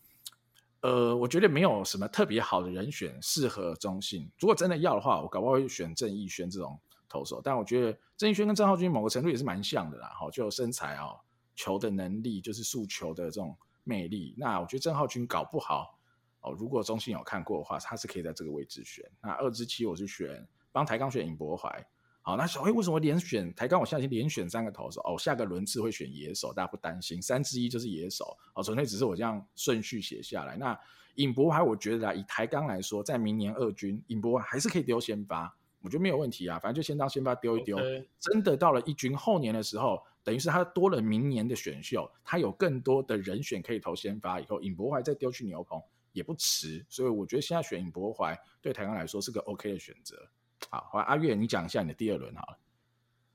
[0.83, 4.31] 呃，我觉得没有什么特别好的人选适合中信。
[4.39, 7.41] 如果真的要的话，我搞不好会选郑义轩这种投手。
[7.43, 11.19] 但我觉得郑义轩跟郑浩君某个程度也是蛮像的啦，好，就身材哦，
[11.57, 14.35] 球的能力，就是速球的这种魅力。
[14.37, 15.99] 那我觉得郑浩君搞不好
[16.43, 19.03] 哦，如果中信有看过的话，他是可以在这个位置选。
[19.23, 21.87] 那二之七我是选帮台钢选尹柏淮。
[22.23, 23.81] 好，那小黑为什么连选台钢？
[23.81, 27.21] 我现在已经连选三个投手哦，下个轮次会选野手，大家不担心。
[27.21, 30.55] 三之一就是野手哦，纯粹只是我这样顺序写下来。
[30.57, 30.79] 那
[31.15, 36.59] 尹柏淮，我觉得啊，以台钢来说，在明年二军，尹柏淮还是可以丢先发，我觉得没有问题啊。
[36.59, 37.79] 反正就先当先发丢一丢。
[38.19, 46.85] 真的到了一军后年的时候，等于是他多了明年的选秀，他有更多的人选可以投先发，以后尹柏淮再丢去牛棚也不迟。
[46.89, 50.29] 所以我觉得现在选尹博怀对台钢来说是个 OK 的选择。
[50.69, 52.59] 好，好，阿月，你讲一下你的第二轮好了。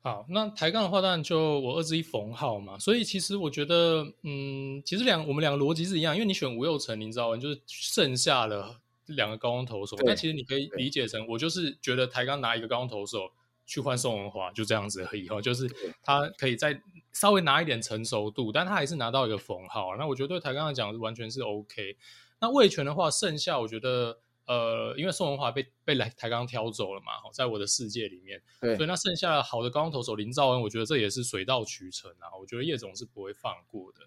[0.04, 2.78] 好，那抬杠的话，当然就我二之一冯浩嘛。
[2.78, 8.76] 所以其实我觉得，嗯，其实两我们两个逻辑是一样，因为你选吴又成、你知道，就是剩下的
[9.08, 9.98] 两个高中投手。
[10.06, 13.32] 那其实你可以理解成，我就是觉得台钢拿一个高中投手
[13.66, 15.28] 去换宋文华，就这样子而已。
[15.28, 15.68] 哈，就是
[16.04, 16.80] 他可以再
[17.12, 19.96] 稍微拿一点成熟度，但他还是拿到一个冯浩。
[19.98, 21.98] 那我觉得对台钢来讲完全是 OK。
[22.40, 24.20] 那魏全的话，剩下我觉得。
[24.48, 32.30] 呃，因为宋文华被被来台钢挑走了嘛，在我的世界里面，对，所以那剩下好的高中投手林兆恩，我觉得这也是水到渠成啊。
[32.40, 34.00] 我觉得叶总是不会放过的。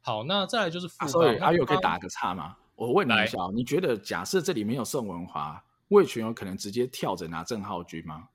[0.00, 2.56] 好，那再来就是副帮，所以阿佑可以打个岔吗？
[2.74, 8.28] 我问你一下，你觉得假设这里没有宋文华，魏全有可能直接跳着拿郑浩局吗？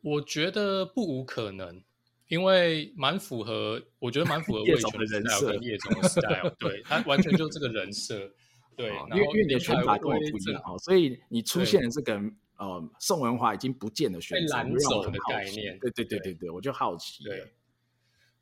[0.00, 1.84] 我觉得不无可能，
[2.28, 8.32] 因为蛮符合，我觉得蛮符合 味全的人设跟叶总的 style，对他完全就这个人设。
[8.76, 12.20] 对，因为因为你的拳法跟我不一样，所以你出现的这个
[12.56, 14.54] 呃宋文华已经不见了选手
[15.02, 15.78] 的概念。
[15.78, 17.24] 对对对对对，我就好奇。
[17.24, 17.52] 对，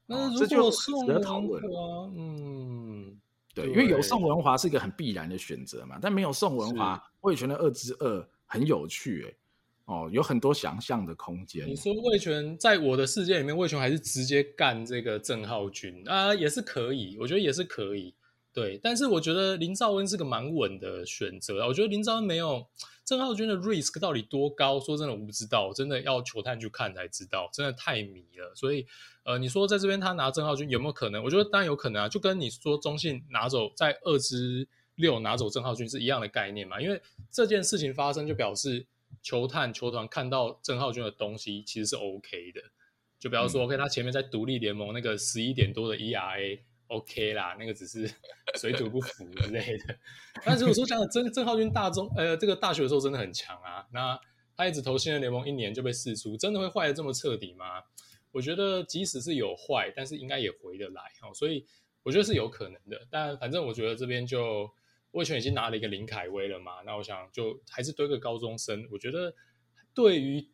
[0.06, 3.18] 那如果宋文华，嗯，
[3.54, 9.34] 对，因为有宋文华是一个很必然的选择嘛，但没有宋文华，魏权的二之二很有趣哎，
[9.86, 11.66] 哦，有很多想象的空间。
[11.66, 18.14] 你说魏权在我的世界里面，魏权还是直接干这个郑浩君啊，也是可以，我觉得也是可以。
[18.52, 21.68] 对，但是我觉得林兆恩是个蛮稳的选择啊。
[21.68, 22.66] 我觉得林兆恩没有
[23.04, 24.80] 郑浩均的 risk 到底多高？
[24.80, 28.52] 说真的，我不知道，真的要球探去看才知道，真的太迷了。
[28.56, 28.84] 所以，
[29.22, 31.22] 呃，你说在这边他拿郑浩均有没有可能？
[31.22, 36.80] 我觉得当然有可能啊，就跟你说中信拿走在二之六拿走郑浩均是一样的概念嘛。
[36.80, 38.84] 因为这件事情发生，就表示
[39.22, 42.60] 球探球团看到郑浩均的东西其实是 OK 的。
[43.20, 46.58] 就比方说，OK，他前面在独立联盟那个十一点多的 ERA。
[46.90, 48.10] OK 啦，那个只是
[48.58, 49.96] 水土不服之类的。
[50.44, 53.86] 但是我说讲的郑郑浩均大中，呃，这个大学的时候真的很强啊。
[53.92, 54.18] 那
[54.56, 57.82] 他一直投新人联盟一年就被释出，真的会坏的这么彻底吗？
[58.32, 61.32] 我觉得即使是有坏，但是应该也回得来哦。
[61.34, 61.64] 所以
[62.02, 63.06] 我觉得是有可能的。
[63.10, 64.70] 但反正我觉得这边就
[65.12, 66.82] 魏全已经拿了一个林凯威了嘛。
[66.84, 68.86] 那我想就还是堆个高中生。
[68.90, 69.34] 我觉得
[69.94, 70.48] 对于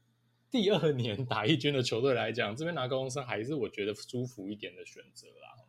[0.50, 5.65] 第二年打一军的球队来讲，这边拿高中生还是我觉得舒服一点的选择啦。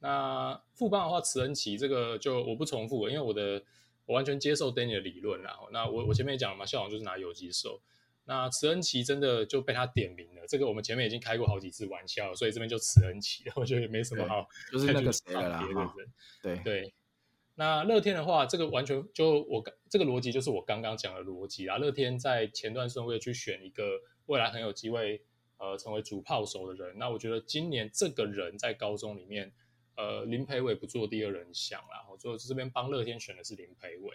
[0.00, 3.62] 那富邦的话，慈恩奇这个就我不重复了，因为我的
[4.06, 5.58] 我完全接受 Danny 的理论啦。
[5.72, 7.80] 那我我前面也讲了嘛，校长就是拿游击手。
[8.26, 15.62] 那慈恩奇真的就被他点名了，这个我们前面已经开过好几次玩笑，所以这边就慈恩奇，我觉得也没什么好，就是那个谁了。
[16.42, 16.94] 对对。
[17.56, 21.78] 那乐天的话，这个完全就我这个逻辑就是我刚刚讲的逻辑啦。
[21.78, 25.22] 乐天在前段顺位去选一个未来很有机会
[25.58, 29.52] 呃成为主炮手的人，那我觉得今年这个人在高中里面。
[29.96, 34.12] 呃，林培伟不做第二人想啦，我做这边帮乐天选的是林培伟，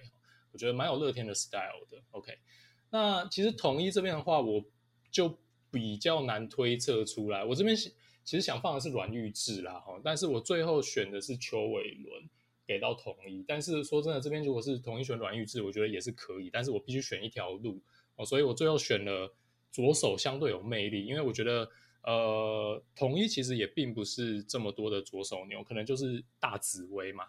[0.52, 2.04] 我觉得蛮有乐天的 style 的。
[2.12, 2.38] OK，
[2.90, 4.62] 那其实统一这边的话，我
[5.10, 5.38] 就
[5.72, 7.46] 比较难推测出来。
[7.46, 7.92] 我这边其
[8.26, 12.30] 实想放的是阮玉智啦，哈，但是我最后选的是邱伟伦
[12.68, 13.46] 给到统一。
[13.48, 17.82] 但是说真的，这边如果是统一选阮玉智，我觉得也是可以，但是我必须选一条路
[18.18, 19.34] 哦，所以我最后选了
[19.72, 21.70] 左手相对有魅力，因为我觉得。
[22.02, 27.26] 呃，统一其实也并不是这么多的左手牛，可能就是大紫薇嘛。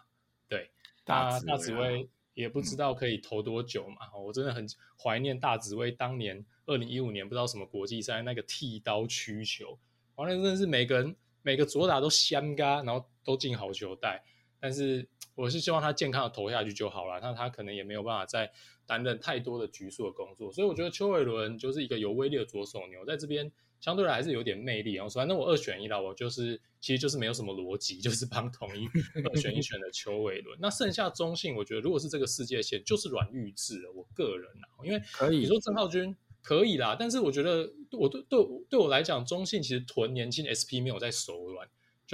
[0.47, 0.71] 对，
[1.03, 4.07] 大大紫薇也不知道可以投多久嘛。
[4.15, 4.65] 嗯、我真的很
[4.97, 9.77] 怀念大紫薇当年二零一五年不知道什么国际赛那个剃刀曲球，
[10.15, 14.23] 完了真的是每个人每个左打都香嘎，然后都进好球带。
[14.57, 15.05] 但是
[15.41, 18.51] 我是希望他健康的投下去就好了，那他可能也没有办法再
[18.85, 23.51] 担任太多的局数的工作，所以我觉得邱伟伦就是一个有威力的左手牛，在这边。
[23.81, 28.85] 相对来还是有点魅力，然后反正我二选一啦，我就是其实就是没有什么逻辑， 就是帮统一
[29.23, 30.55] 二 选一选的邱伟伦。
[30.61, 33.91] 那剩下中信，我觉得如果是这个世界线，就是阮玉智了。
[33.91, 41.67] 我个人啊，因为可以你说郑浩君可以啦，但是我觉得我对对对我来讲，中信其实囤年轻 SP 没有在手软。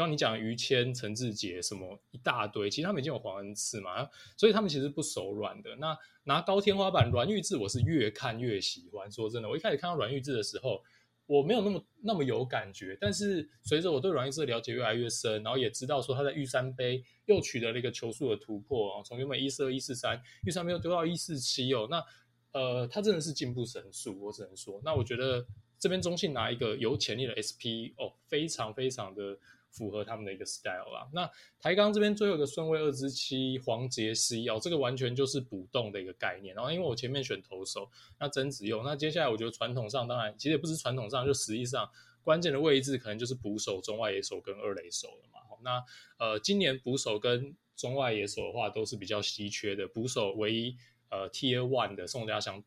[0.04, 5.76] 像你讲于谦、陈志杰什么一大堆，其实他们已经有黄恩赐嘛，所以他们其实不手软的。
[5.78, 9.12] 那拿高天花板阮玉智，我是越看越喜欢。
[9.12, 10.84] 说真的，我一开始看到阮玉智的时候，
[11.26, 12.96] 我没有那么那么有感觉。
[13.02, 21.88] 但是随着我对阮玉智的了解越来越深，然后也知道说他在玉山杯又取得了一个球速的突破，从原本一四二、一四三，玉山杯又丢到一四七哦。
[21.90, 22.04] 那
[22.52, 24.80] 呃，他真的是进步神速，我只能说。
[24.86, 25.44] 那我觉得
[25.80, 29.40] 这边中信拿一个有潜力的 SP 哦，非常非常的。
[29.78, 31.08] 符合他们的一个 style 啦。
[31.14, 36.56] 那台钢这边最后一个顺位二之七黄杰希哦，这个完全就是补洞的一个概念。
[36.56, 37.88] 然后因为我前面选投手，
[38.20, 41.88] 那曾子佑，那接下来我觉得传统上当然其实也不是传统上，就实际上
[42.24, 45.40] 关键的位置可能就是捕手、中外野手跟二垒手了嘛。
[45.64, 45.84] 那
[46.18, 50.76] 呃，今年捕手跟中外野手的话都是比较稀缺的，捕手唯一
[51.10, 52.64] 呃 Tier One 的宋家祥。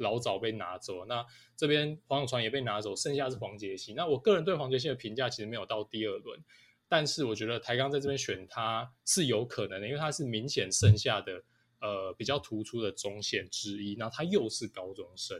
[0.00, 1.24] 老早被拿走，那
[1.56, 3.94] 这边黄永传也被拿走，剩下是黄杰希。
[3.94, 6.42] 那我个人对黄杰希的评价其实没有到第二轮，
[6.88, 11.42] 但是我觉得台钢在这边选他是有可能的，因为他是明显剩下的
[11.80, 15.38] 呃比较突出的中线之一，那他又是高中生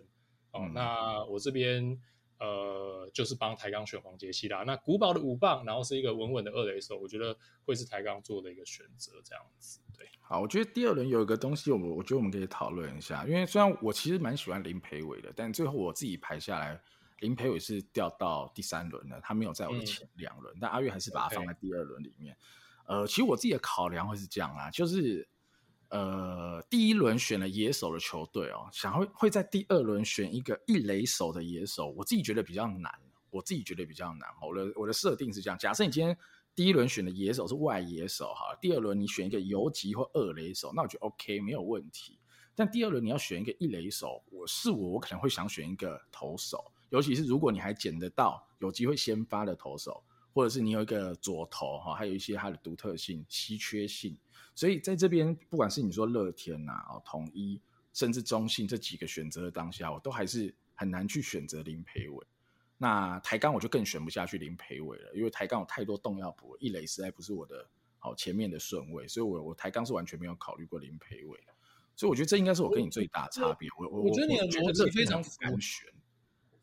[0.52, 0.60] 哦。
[0.62, 2.00] 嗯、那我这边
[2.38, 4.62] 呃就是帮台钢选黄杰希啦。
[4.66, 9.80] 那古堡的五棒，然后是一个稳稳的二垒手，我觉得会是台钢做的一个选择，这样子。
[10.20, 13.26] 好，我觉得第二轮有一个东西，我我觉得我们可以讨论一下。
[13.26, 16.80] 因为虽然我其实蛮喜欢林培伟的，但最后我自己排下来，
[17.18, 20.54] 林培伟是掉到第三轮了，他没有在我的前两轮。
[20.54, 22.36] 嗯、但阿月还是把他放在第二轮里面。
[22.86, 25.28] 呃，其实我自己的考量会是这样啊，就是
[25.88, 32.92] 呃，第一轮选了野手的球队哦，想会会在第二轮选一个一垒手的野手，我自己觉得比较难。
[33.30, 34.28] 我自己觉得比较难。
[34.42, 36.16] 我的我的设定是这样，假设你今天。
[36.60, 42.18] 第一轮选的野手是外野手哈，第二轮你选一个游击或二垒手，那我觉得 OK 没有问题。
[42.54, 50.04] 但第二轮你要选一个一垒手，我是我，我可能会想选一个投手，尤其是如果你还捡得到有机会先发的投手，
[50.34, 54.14] 或者是你有一个左投哈，还有一些它的独特性、稀缺性。
[54.54, 57.58] 所以在这边，不管是你说乐天呐、啊、统一，
[57.94, 62.26] 甚至中信这几个选择的当下，我都还是很难去选择林培伟。
[62.82, 67.68] 那台钢我就更选不下去林培伟了，因为台钢有太多洞要补，一垒实在不是我的
[67.98, 71.38] 好前面的顺位，所以我我台钢是完全没有考虑过林培伟，
[71.94, 73.68] 所以我觉得这应该是我跟你最大差别。
[73.78, 75.86] 我我我觉得你的逻辑非常难选。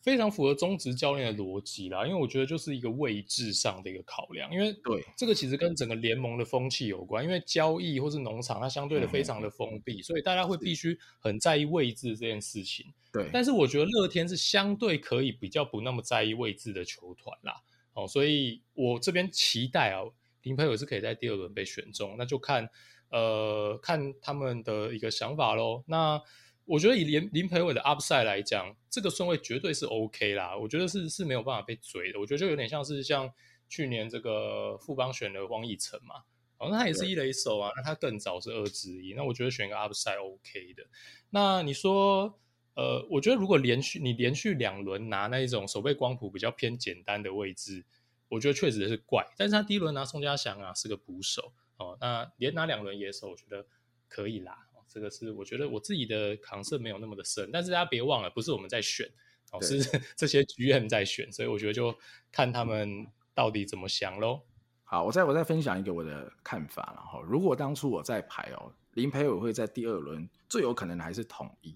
[0.02, 12.86] 非常符合中职教练的逻辑啦，因为我觉得就是一个位置上的一个考量，因为对这个其实跟整个联盟的风气有关，因为交易或是农场它相对的非常的封闭，嗯、所以大家会必须很在意位置这件事情。
[13.12, 17.62] 对，但是我觉得乐天是相对可以比较不那么在意位置的球团啦，
[17.94, 20.04] 哦，所以我这边期待啊，
[20.44, 22.70] 林培伟是可以在第二轮被选中，那就看
[23.10, 25.84] 呃看他们的一个想法喽。
[25.88, 26.22] 那
[26.68, 30.56] 我觉得以林林培伟的 upside 来讲，这个顺位绝对是 OK 啦。
[30.56, 32.20] 我觉得是是没有办法被追的。
[32.20, 33.32] 我觉得就有点像是像
[33.70, 36.24] 去年这个富邦选的汪义成嘛，
[36.58, 39.14] 哦，那他也是一垒手啊，那他更早是二之一。
[39.14, 40.86] 那我觉得选一个 upside OK 的。
[41.30, 42.38] 那你说，
[42.76, 47.86] 呃，我觉得如果连续你连续两轮拿那一种守备光谱比较偏简单的位置，
[48.28, 49.26] 我觉得确实是怪。
[49.38, 53.66] 但是他第一轮拿宋家祥啊，是个捕手哦，那连拿两轮野手，我觉得
[54.10, 54.67] 可以啦。
[54.98, 59.08] 这个是我觉得我自己的扛色没有那么的深，但是大家别忘了，不是我们在选，
[59.52, 59.80] 哦，是
[60.18, 61.96] 这些 GM 在选，所以我觉得就
[62.32, 64.42] 看他们到底怎么想喽。
[64.86, 71.76] 好，我再我再分享一个我的看法，然后如果当初我在排哦，林培伟会在第二轮，最有可能的还是统一。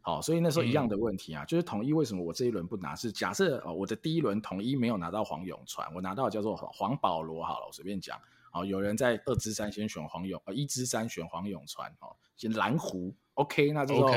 [0.00, 2.96] 好，所以那时候一样的问题啊，嗯、就是统一为什么我这一轮不拿？
[2.96, 8.20] 是假设哦，我的第一轮统一没有拿到黄永传，我拿到叫做黄保罗，好了，我随便讲。
[8.50, 12.16] 好，有人在二之三先选黄勇，呃，一之三选黄永传，哦。
[12.54, 14.10] 蓝湖，OK，那这时候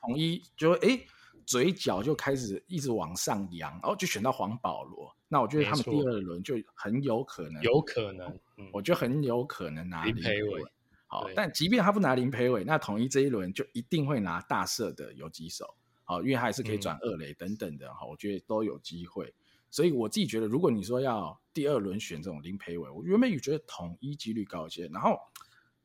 [0.00, 1.06] 统一就哎、欸，
[1.44, 5.14] 嘴角就开始一直往上扬，然后就选到黄保罗。
[5.28, 8.26] 那我觉得他们第二轮就很有可能，有可能，
[8.56, 10.64] 嗯、我觉得很有可能拿林培伟。
[11.06, 15.74] 好，但即便他不拿林培伟，那统一这一轮就一定会拿大社的游击手，
[16.04, 19.34] 好，因为他还是可以转二垒等等的，好，我觉得都有机会。
[19.70, 25.18] 所以我自己觉得，如果你说要第二轮选这种林培伟，我原本也觉得统一几率高一些，然后。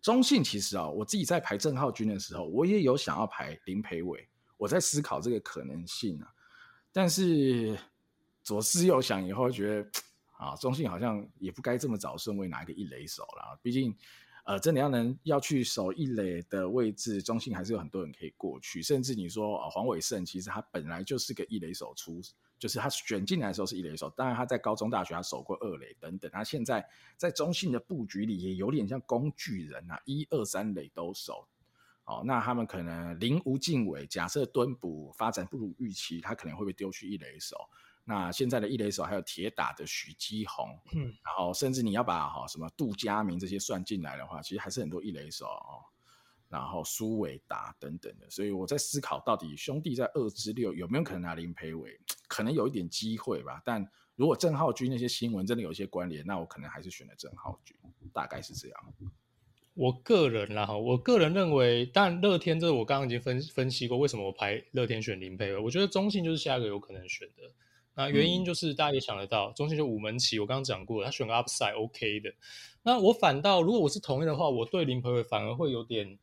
[0.01, 4.27] 中信其实啊，我自己在排郑浩军的时候，我也有想要排林培伟，
[4.57, 6.27] 我在思考这个可能性啊。
[6.91, 7.77] 但是
[8.41, 9.87] 左思右想以后，觉得
[10.39, 13.59] 啊，中信好像也不该这么早顺位拿一个一垒手了。
[13.61, 13.95] 毕竟，
[14.43, 18.81] 呃，真的要能要去守一垒的位置，中信还是有很多人可以过去。
[18.81, 22.19] 甚至你说啊，黄伟胜其实他本来就是个一垒手出。
[22.61, 26.29] 就是他选进来的时候是一垒手，当然他在高中、大学他守过二垒等等。
[26.29, 26.87] 他现在
[27.17, 31.47] 在中信的布局里也有点像工具人啊，一二三垒都守。
[32.05, 37.57] 哦，那他们可能林吴敬伟，假设蹲捕发展不如预期，他可能会被丢去一垒手。
[38.03, 45.81] 那现在的一垒手还有铁打的许基宏，嗯，然后甚至你要把哈什么杜佳明这些算进来的话，其实还是很多一垒手哦。
[46.51, 51.97] 然后苏伟达等等的，所以我在思考到底兄弟在二之六有没有可能拿林培伟，
[52.27, 53.61] 可能有一点机会吧。
[53.63, 57.73] 但如果郑浩君那些新闻真的有一些关联，那我可能还是选了郑浩君，
[58.11, 58.77] 大概是这样。
[59.73, 65.57] 我个人啦哈，我个人认为，但乐天这个我刚刚已经分分析过，为什么我排乐天选林培伟？
[65.57, 67.43] 我觉得中信就是下一个有可能选的。
[67.95, 72.33] 那原因就是大家也想得到，嗯、中信就五门旗，我刚刚讲过了，他选个 upside OK 的。
[72.83, 76.19] 那我反倒如果我是同意的话，我对林培伟反而会有点。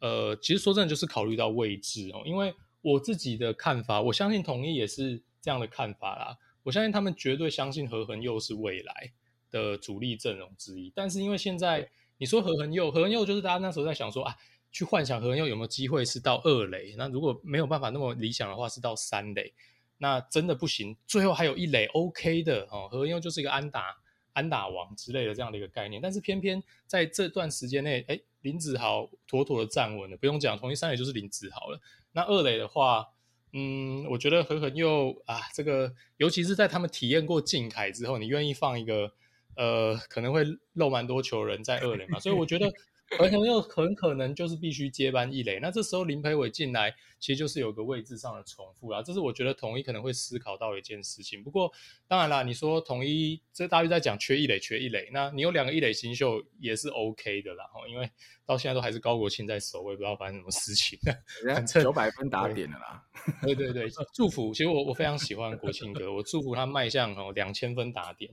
[0.00, 6.36] 呃，其实说真的，就是考虑到位置哦，因为我自己的看法，我相信统一也是这样的看法啦。
[6.62, 9.12] 我相信他们绝对相信何恒佑是未来
[9.50, 10.92] 的主力阵容之一。
[10.94, 14.36] 但是因为现在你说何恒佑，何恒佑就是大家那时候在想说啊，
[14.70, 19.52] 去幻想何恒佑有没有机会是到二垒，那如果没有办法那么理想的话，是到三垒，
[19.98, 20.96] 那真的不行。
[21.06, 23.96] 最后还有一垒 OK 的哦，何恒佑就是一个安打
[24.32, 26.00] 安打王之类的这样的一个概念。
[26.00, 28.20] 但是偏偏在这段时间内，哎。
[28.42, 31.78] 林子豪妥妥的站稳了，不用讲，统一三垒就是林子豪了。
[32.12, 33.06] 那二垒的话，
[33.52, 39.12] 嗯，我觉得狠狠又啊，这个尤其是在他们体验过静凯之后，你愿意放一个
[39.56, 42.18] 呃，可能会漏蛮多球人在二垒嘛？
[42.18, 42.72] 所以我觉得。
[43.18, 49.02] 而且又很可能就是必须接班一垒，那这时候林培伟进来，其实就是有个位置上的重复啦。
[49.02, 51.42] 这是我觉得统一可能会思考到一件事情。
[51.42, 51.72] 不过
[52.06, 57.64] 当然啦，你说统一这大约在讲缺一垒，缺一垒，那你有两个一垒新秀也是 OK 的啦。
[57.88, 58.08] 因为
[58.46, 60.98] 到现在都还是高国庆在守，我也不知道发生什么事情。
[61.52, 63.04] 反正九百分打点的啦。
[63.42, 64.52] 对对对，祝福。
[64.54, 68.30] 其实我我非常喜欢国庆哥，我祝福他迈向哦两千分打点，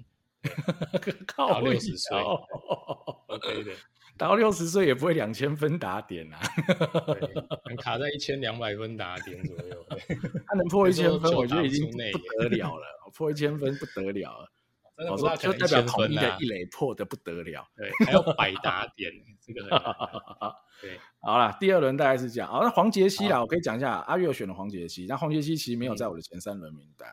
[1.25, 2.15] 靠六十岁。
[3.27, 3.71] OK 的。
[4.17, 6.39] 到六十岁也不会两千分打点啊，
[7.77, 9.85] 卡在 一千两百分打点左右。
[10.47, 11.97] 他能破一千分，我觉得已经不
[12.39, 12.83] 得了了。
[13.13, 14.51] 破一千分不得了了，
[15.11, 17.67] 我说就代表统一的一垒破的不得了。
[17.75, 19.11] 对，还有百打点，
[19.41, 19.69] 这个很
[20.81, 20.99] 对。
[21.19, 22.49] 好了，第二轮大概是这样。
[22.49, 27.07] 好，那黄杰希啦，我可以讲一下，阿月选了黄杰希，那黄杰希其实没有在我的前三轮名单，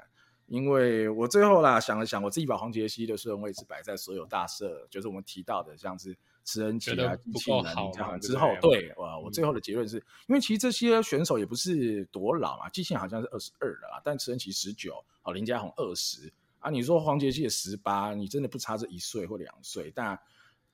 [0.46, 6.16] 因为我最后啦想了想，我自己把黄杰希的顺位是摆在所有大社，就是我们提到的像是。
[6.44, 16.30] 慈恩奇啊，机器人这样之后，对，哇，我最后的结论是、嗯、因为其实这些选手也不是多老嘛，机器人好像是二十二了，但慈恩奇十九，哦，林家宏二十
[16.60, 20.18] 啊，你说黄杰希也十八，你真的不差这一岁或两岁，但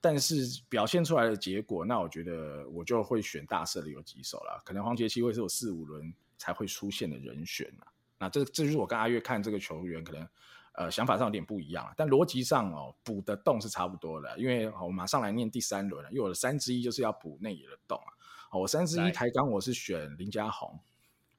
[0.01, 7.73] 但是表现出来的结果，那我觉得我就会选大社的有几手了，可能黄杰希会是我四五轮才会出现的人选，
[8.19, 10.27] 那这这就是我跟阿月看这个球员可能。
[10.73, 14.39] 呃，想法上有点不一样，但逻辑上哦，补的洞是差不多的。
[14.39, 18.09] 因为我马上来念第三轮了，因为我的三之一就是要补内野的洞啊。
[18.49, 20.79] 好，我三之一台钢我是选林家宏，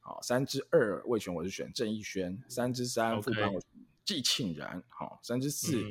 [0.01, 3.71] 好，三之二魏全我是选郑义轩，三之三富邦我选
[4.05, 5.83] 季庆然，好，三之四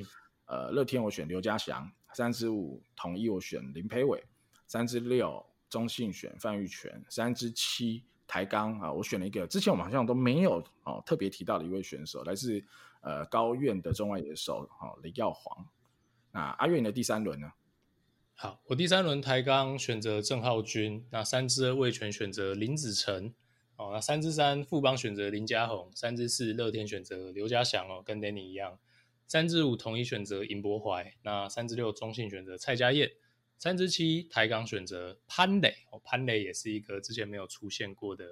[0.46, 4.24] 呃乐天我选刘家祥，三之五统一我选林培伟，
[4.68, 12.64] 三之六中信选范玉泉，三之七台钢啊，我选了一个之前我们好像都没有哦特别提到的一位选手，来自。
[13.02, 15.68] 呃，高院的中外野手，好、哦，李耀煌。
[16.32, 17.52] 那阿月你的第三轮呢？
[18.36, 23.34] 好，我第三轮台钢选择郑浩君，那三支二味全选择林子成，
[23.76, 28.80] 哦，那三支三富邦选择林家宏，三支四乐天选择刘家祥哦，跟 Danny 一样，
[29.28, 33.12] 三支五统一选择尹博怀，那三支六中信选择蔡家彦，
[33.58, 38.26] 三支七台钢选择潘磊，哦，潘磊也是一个之前没有出现过的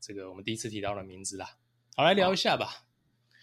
[0.00, 1.56] 这个我们第一次提到的名字啦。
[1.96, 2.86] 好，来聊一下吧。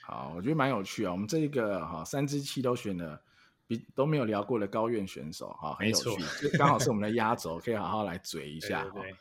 [0.10, 1.12] 好，我觉得蛮有趣啊。
[1.12, 3.22] 我们这个哈三支七都选了，
[3.68, 6.10] 比都没有聊过的高院选手哈，很有趣，
[6.42, 8.86] 就刚好是我们的压轴，可以好好来嘴一下。
[8.86, 9.16] 对，对，对，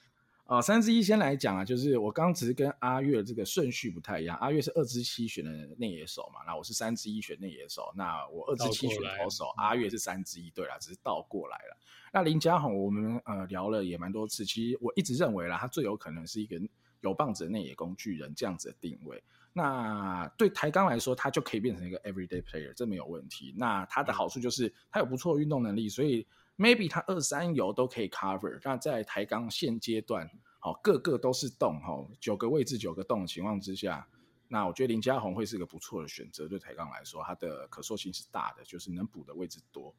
[0.47, 11.77] 哦，三支一先来讲啊，就是我刚只是跟阿月这个顺序不太一样，阿月是二支七选的内野手嘛，那我是三支一选内野手，那我二支七选投手，阿月是三支一，对啦，只是倒过来了。
[12.15, 16.59] 那林家宏我们呃聊了也蛮多次，其实我一直认为啦，他最有可能是一个
[17.03, 19.23] 有棒子的内野工具人这样子的定位。
[19.59, 23.53] 那对台钢来说，它就可以变成一个 everyday player，这没有问题。
[23.57, 26.25] 那它的好处就是它有不错的运动能力，所以
[26.57, 28.61] maybe 它二三游都可以 cover。
[28.63, 30.31] 那在台钢现阶段，
[30.61, 34.07] 好，个个都是洞，哈，九个位置九个洞的情况之下，
[34.47, 36.47] 那我觉得林家宏会是个不错的选择。
[36.47, 39.93] 对台钢来说，它的可塑性是大的，就是能补的位置多。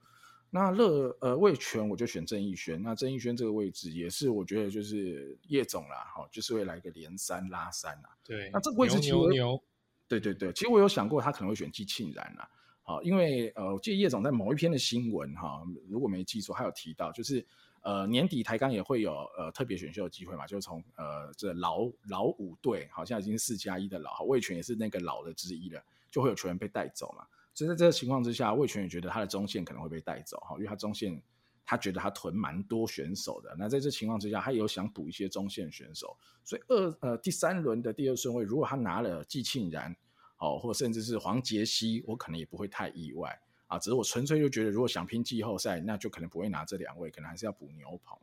[0.51, 8.09] 那乐呃味全我就选郑义轩，那郑义轩这个位置也是我觉得就是叶总啦，好，就是会来个连三拉三啊。
[8.23, 9.63] 对，那这个位置其实牛牛牛
[10.07, 12.49] 对对对，其实我有想过他可能会选季庆然啦，
[12.81, 17.45] 好，因为呃，我记得叶总在某一篇的新闻哈，如果没记错，他有提到就是
[17.81, 27.27] 呃年底台钢也会有呃特别选秀的机会嘛，就从呃这老老五队，好像已经是四加一的老，味全也是那个老的之一了，就会有球员被带走嘛。
[27.59, 31.21] 所以在这个情况之下，魏全也觉得他的中线可能会被带走哈，因为他中线
[31.65, 33.53] 他觉得他囤蛮多选手的。
[33.59, 39.93] 那在这情况之下，他有想补一些中线选手，所以二呃第三轮的第二顺位，如果他拿了季庆然
[40.37, 43.37] 哦，或甚至是黄杰希，我可能也不会太意外
[43.67, 43.77] 啊。
[43.77, 48.17] 只是我纯粹就觉得，如果想拼季后赛，那就可能不会拿这两位，可能还是要补牛棚。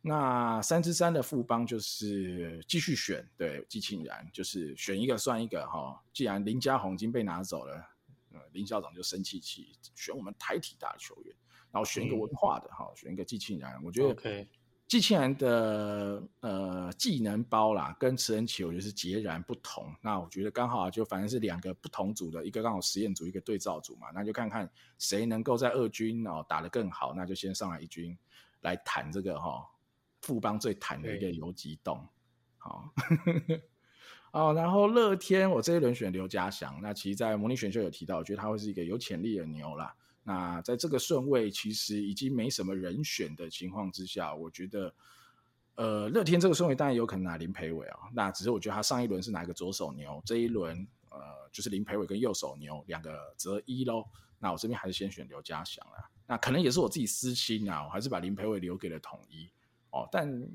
[0.00, 6.02] 那三之三的副帮就是继续选，对季庆然就是选一个算一个哈。
[6.12, 7.94] 既然林家宏已经被拿走了。
[8.52, 11.34] 林校长就生气气，选我们台体大的球员，
[11.70, 13.80] 然后选一个文化的哈、嗯，选一个季庆然。
[13.82, 14.46] 我觉得
[14.86, 19.94] 季庆然的呃技能包啦，跟池恩齐我觉得是截然不同。
[20.00, 24.08] 那我觉得刚好就反正是两个不同组的，一个刚好实验组，一个对照组嘛。
[24.14, 28.16] 那就看看谁能够在二军哦打得更好，那就先上来一军
[28.62, 29.62] 来谈这个哈
[30.22, 32.08] 富邦最谈的一个游击洞，
[32.56, 32.90] 好。
[34.30, 39.94] 哦，然后乐天，我这一轮选刘家祥，那其实，在模拟选秀有提到，我觉得他会是一个有潜力的牛啦。
[40.22, 44.94] 那在这个顺位，其实已经没什么人选的情况之下，我觉得，
[45.76, 47.98] 呃，乐天这个顺位当然有可能拿林培伟啊。
[48.12, 51.18] 那只是我觉得他上一轮是拿一个左手牛，这一轮呃，
[51.50, 54.04] 就是林培伟跟右手牛两个择一喽。
[54.38, 56.06] 那我这边还是先选刘家祥啦。
[56.26, 59.48] 那可能也是我自己私心啊，我还是把林培伟留给了统一
[59.90, 60.46] 哦，但。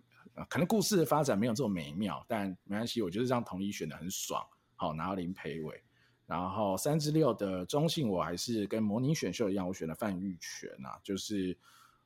[0.49, 4.43] 可能故事的发展没有这么美妙，但没关系，我觉得这样统一选的很爽，
[4.75, 5.83] 好拿到林培伟，
[6.25, 11.55] 然后三至六的中信我还是跟模拟选秀一样，我选了范玉泉啊，就是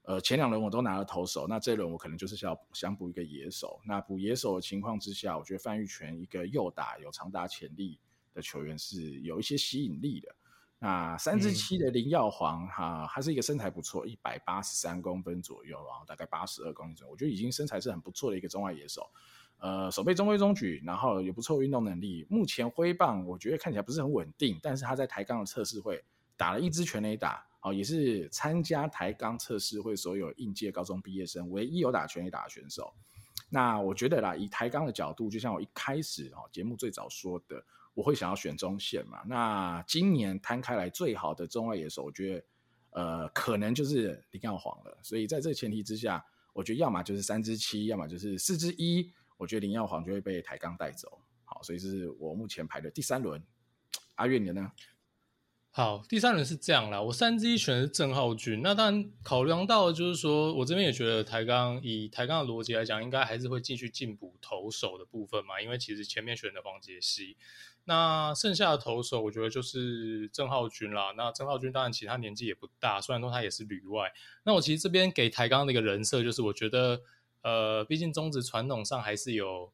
[0.04, 7.98] 呃前两轮我都拿了投手，那这一轮我可能就是想想补一个野手，那补野手的情况之下，我觉得范玉泉一个右打有长打潜力
[8.34, 10.36] 的球员是有一些吸引力的。
[10.80, 19.10] 那三至七的林耀煌哈，他是一个身材不错，一百八十三公分左右，然后大概八十二公斤左右，我觉得已经身材是很不错的一个中外野手。
[19.58, 22.28] 呃，手背中规中矩，然后有不错运动能力。
[22.30, 26.04] 目前挥棒我觉得看起来不是很稳定，但是他在抬杠的测试会
[26.36, 32.94] 打了一支全垒打，哦，也是参加抬杠测试会所有应届高中毕业生唯一有打全垒打的选手。
[33.50, 37.66] 那我觉得啦，以抬杠的角度，就像我一开始哦节目最早说的。
[37.98, 39.24] 我会想要选中线嘛？
[39.26, 42.46] 那今年摊开来最好的中外野手，我觉得
[42.92, 45.00] 呃可能就是林耀煌了。
[45.02, 46.24] 所以在这个前提之下，
[46.54, 49.12] 我觉得要么就是三之七，要么就是四之一。
[49.36, 51.20] 我觉得林耀煌就会被台钢带走。
[51.44, 53.44] 好，所以这是我目前排的第三轮。
[54.14, 54.72] 阿月你呢？
[55.72, 57.02] 好，第三轮是这样啦。
[57.02, 58.62] 我三之一选的是郑浩均。
[58.62, 67.38] 那当然考量到就是说我这边也觉得台钢以台钢的逻辑来讲，应该还是会继续进补投手的部分嘛，因为其实前面选的黄杰希。
[67.90, 71.14] 那剩下的投手，我觉得就是郑浩君啦。
[71.16, 74.12] 那郑浩君当然其他年纪也不大，虽然说他也是旅外。
[74.44, 77.00] 那我其实这边给台钢的一个人设，就是我觉得，
[77.44, 79.72] 呃，毕竟中职传统上还是有，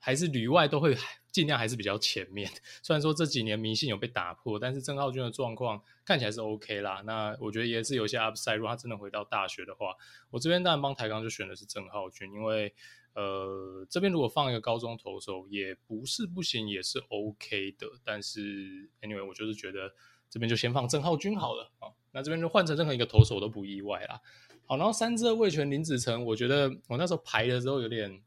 [0.00, 0.98] 还是旅外都会
[1.30, 2.50] 尽量还是比较前面。
[2.82, 7.02] 虽然说这几年迷信有被打破，但是郑浩君的状况看起来是 OK 啦。
[7.06, 8.56] 那我觉得也是有些 upside。
[8.56, 9.94] 如果他真的回到大学的话，
[10.30, 12.74] 我这边当然帮台钢就选的是郑浩君，因为。
[13.14, 17.86] 呃，这边如果放一个高中投手也不是不行，也是 OK 的。
[18.02, 19.92] 但是 anyway，我就是觉得
[20.30, 21.92] 这边就先放郑浩君好了啊。
[22.10, 24.18] 那这边就换成任何一个投手都不意外啦。
[24.66, 28.22] 好，然后三支的味全林子成，我觉得我那时候排的时候有点，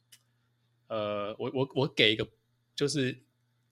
[0.88, 2.27] 呃，我我我给一个
[2.75, 3.17] 就是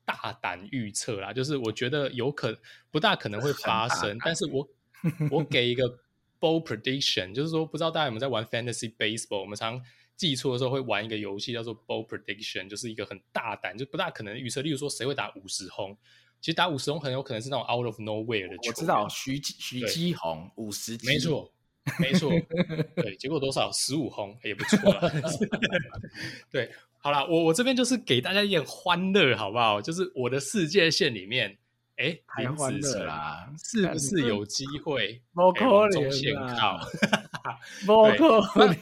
[0.05, 2.59] 大胆预测啦，就是我觉得有可
[2.89, 4.68] 不大可能会发生，但是我
[5.30, 5.88] 我给一个
[6.39, 9.80] bold prediction，就是说不知道大家有没有在玩 fantasy baseball，我们常。
[10.16, 14.61] 记错的时候会玩一个游戏叫做 Bold Prediction，就是一个很大胆，就不大可能预测。
[14.61, 15.97] 例如说谁会打五十轰，
[16.39, 18.70] 其实打五十轰很有可能是那种 out of nowhere 的球。
[18.70, 21.51] 我知道徐徐基宏五十，没错，
[21.99, 22.32] 没错，
[22.95, 25.11] 对，结果多少十五轰也不错了。
[26.51, 29.82] 对，好啦，我我这边就是给大家一点欢乐，好不好？
[29.82, 31.57] 就是我的世界线里面。
[31.98, 35.22] 哎，林子成啦，是不是有机会？
[35.32, 36.80] 不可能中线靠，
[37.86, 38.04] 不
[38.41, 38.76] 可能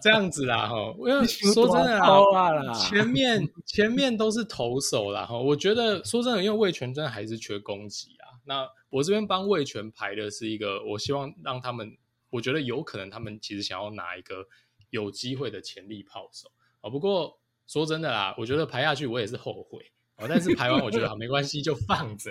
[0.00, 0.94] 这样子啦哈。
[0.98, 5.38] 因为说真的啦，前面前面都是投手啦哈。
[5.38, 8.40] 我觉得说真的，因为魏全真的还是缺攻击啊。
[8.46, 11.98] 那我这边帮魏全排的是一个，我希望让他们，
[12.30, 14.46] 我觉得有可能他们其实想要拿一个
[14.88, 16.88] 有机会的潜力炮手啊。
[16.88, 19.92] 不过说真的啦，我觉得排下去我也是后悔。
[20.20, 22.30] 哦，但是排完我觉得好没关系，就放着。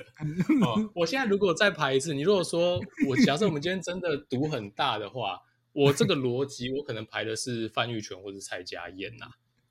[0.61, 5.41] 哦，我现在如果再排一次，你如果说我假设我们今天真的赌很大的话，
[5.73, 9.25] 我这个逻辑我可能排的是范玉泉或者蔡家燕呐。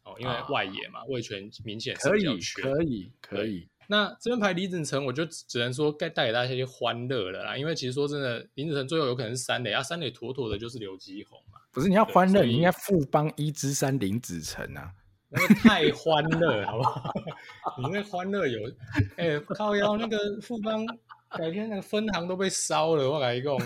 [0.04, 2.62] 哦，因为外野嘛，魏全明显是比较缺。
[2.62, 3.68] 可以，可以，可以。
[3.90, 7.56] 那这边排李子成，我就只能说该带给大家一些欢乐了啦。
[7.56, 11.58] 因为其实说真的，林子成最后有可能是三垒啊，三垒妥妥的就是刘基宏嘛。
[11.70, 14.92] 不是你要欢乐，你应该富邦一之三林子成啊，
[15.30, 17.12] 那个太欢乐好不好？
[17.78, 18.60] 你那欢乐有
[19.16, 20.86] 哎、欸、靠腰那个富邦
[21.30, 23.56] 改天那个分行都被烧了，我来讲，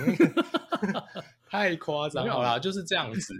[1.48, 3.34] 太夸张好啦，就是这样子。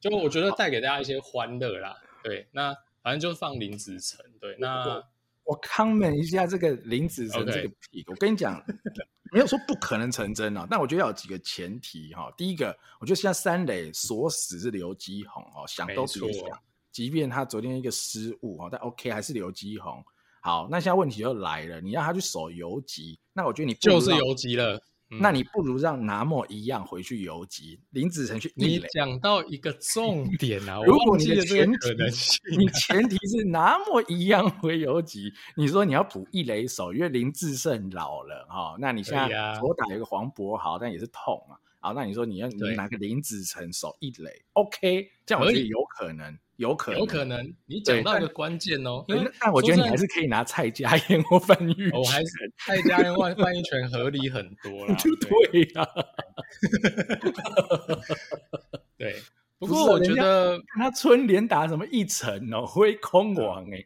[0.00, 1.96] 就我觉得带给大家一些欢乐啦。
[2.22, 4.24] 对，那反正就放林子成。
[4.40, 5.02] 对，那。
[5.44, 8.04] 我 comment 一下这个林子成这个题，Okay.
[8.06, 8.62] 我跟你讲，
[9.32, 12.32] 没有说不可能成真啊，但我觉得要有几个前提哈。
[12.36, 12.68] 第一个，
[13.00, 20.04] 我觉得现在三垒锁死是刘基宏哦，想都别想，即便他昨天一个失误哦，但 OK 还是刘基鸿。
[20.42, 24.80] 好，那现在问题就来了，你让他去守游击，那我觉得你就是游击了。
[25.20, 28.52] 那你不如让拿莫一样回去游击，林子成去。
[28.54, 30.80] 你讲到一个重点啊！
[30.86, 39.28] 如果你的前提，你前提是拿莫一样回游击，你说你要补一垒手，因为林志胜老了哈，那你现在
[39.58, 41.58] 左打有个黄博豪，但也是痛啊。
[41.80, 46.38] 好，那你说你要你拿个林子成守一垒，OK，这样我觉得有可能。
[46.60, 49.02] 有可能，有可能，你讲到一个关键哦。
[49.08, 51.98] 但，因为但我觉得你还是可以拿蔡家燕或范玉泉。
[51.98, 54.94] 我还是蔡家燕或范玉泉合理很多了。
[55.50, 55.88] 对呀。
[58.98, 59.16] 对，
[59.58, 63.82] 不过我觉得他春联打什么一城哦，挥空王哎。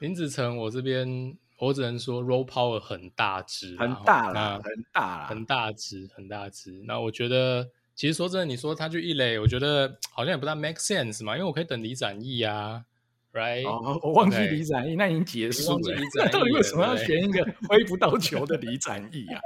[0.00, 6.82] 林子成，我这边我只能说 roll power 很大只，很大啦，很大，很大只，很大只。
[6.84, 7.70] 那我觉得。
[7.94, 12.84] 其实说真的，你说他去一垒，我觉得好像也不大 make sense 嘛，因为我可以等李展毅啊
[13.32, 13.66] ，right？
[13.66, 15.96] 哦，我忘记李展毅，那已经结束 了。
[16.16, 19.40] 那到底为什么要选一个挥不到球的李展毅啊？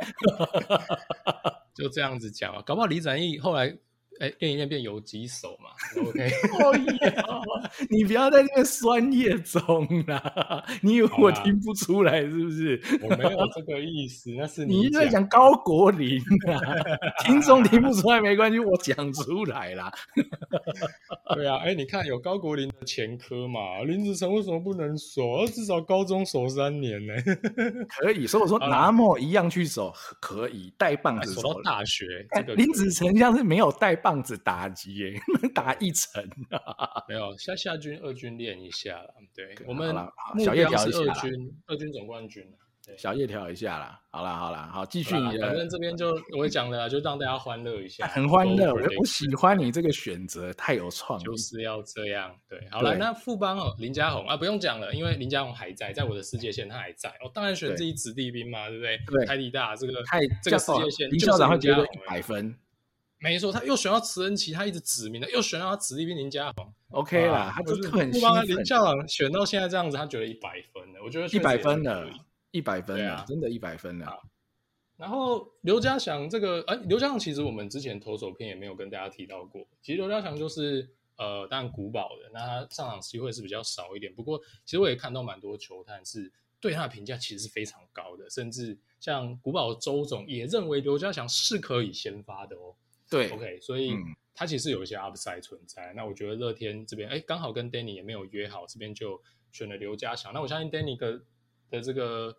[1.74, 3.76] 就这样子讲啊，搞不好李展毅后来。
[4.20, 5.70] 哎，练一练变游击手嘛
[6.02, 6.30] ？OK，
[7.88, 10.64] 你不要在那边酸叶中啦！
[10.82, 12.80] 你以为我听不出来是不是？
[13.00, 16.58] 我没有这个意思，那是你在讲高国林啊！
[17.24, 19.92] 听众听不出来没关系，我讲出来啦。
[21.36, 23.82] 对啊，哎，你看有高国林的前科嘛？
[23.84, 25.46] 林子成为什么不能守？
[25.46, 27.14] 至少高中守三年呢？
[27.88, 32.26] 可以，所以我说拿莫一样去守可以带棒子守到大学。
[32.56, 34.07] 林子成像是没有带棒。
[34.08, 35.20] 棒子打击耶，
[35.54, 37.04] 打一层啊？
[37.06, 39.14] 没有，下下军、二军练一下了。
[39.34, 39.94] 对，我们
[40.42, 41.30] 小叶调一下二军，
[41.66, 42.42] 二军总冠军。
[42.96, 44.00] 小叶调一下啦。
[44.10, 45.46] 好啦，好啦，好，继续你的。
[45.46, 48.72] 反正这边就 我会讲的，就让大家欢乐一下， 很欢乐。
[48.72, 52.34] 我喜欢你这个选择，太有创意，就是要这样。
[52.48, 57.12] 对，好了，那富邦哦，林家宏啊，不用讲了，因为林家宏还在，在我的世界线他还在。
[57.22, 58.98] 我当然选自己子弟兵嘛，对不对？
[59.06, 62.56] 对，台体大这个太这个世界线，林校长会觉得一百分。
[63.20, 72.08] 没错，他又选到慈恩奇，他一直指名的，又选到他子弟兵林家宏，OK 啦，他就是很不帮林校长选到现在这样子，他觉得一百分的，我觉得一百分的，
[72.52, 74.06] 一百分啊，真的，一百分的。
[74.96, 92.74] 然后刘家祥这个，哎，刘家祥其实我们之前投手片也没有跟大家提到过，其实刘家祥就是呃，当然古堡的，那他上场机会是比较少一点，不过其实我也看到蛮多球探是对他的评价其实是非常高的，甚至像古堡的周总也认为刘家祥是可以先发的哦。
[93.10, 93.92] 对，OK，所以
[94.34, 95.92] 它其实有一些 upside 存在。
[95.92, 100.32] 嗯、那我觉得乐天这边，哎，刚好跟 Danny 也没有约好，这边就选了刘家祥。
[100.32, 101.22] 那我相信 Danny 的
[101.70, 102.36] 的这个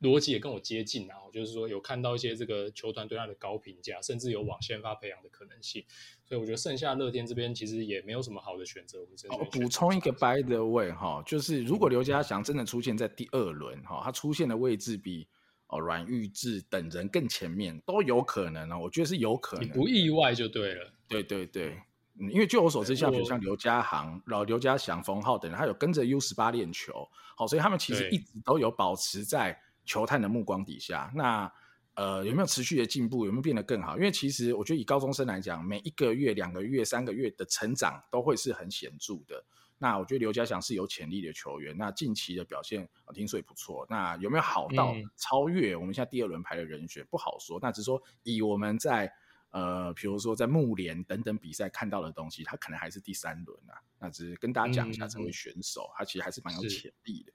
[0.00, 5.84] 逻辑也跟我接近啊，就是说有看到一些这个球团对他的高评价，甚至有往先发培养的可能性。
[6.24, 9.00] 所以我觉得剩下乐天这边其实也没有什么好的选择。
[9.00, 15.28] 我们哦补充一个 by the way 哈，就是如果刘家祥真的出现在第二轮哈，他出现的位置比。
[15.68, 20.92] 哦，阮玉志等人更前面都有可能哦，我觉得是有可能，你不意外就对了。
[21.08, 21.80] 对对对，
[22.18, 31.10] 嗯，因为据我所知，像比如像刘家航、老刘家祥、冯浩等人，他有跟着 U 十八练球，好，所以他们其实一直都有保持在球探的目光底下。
[31.14, 31.50] 那
[31.94, 33.24] 呃，有没有持续的进步？
[33.24, 33.96] 有没有变得更好？
[33.96, 39.42] 因为其实我觉得以高中生来讲，每一个月、两个月、三个月的成长都会是很显著的。
[39.78, 43.86] 那我觉得刘家祥是有潜力的球员，那近期的表现听说也不错。
[43.90, 47.02] 那有没有好到超越我们现在第二轮排的人选？
[47.02, 47.58] 嗯、不好说。
[47.60, 49.12] 那只是说以我们在
[49.50, 53.76] 呃，比如说在木联等等比赛看到的东西，他可能还是第三轮啊。
[53.98, 57.32] 那只是跟大家讲一下这位选手，嗯、他其实还是蛮有潜力的。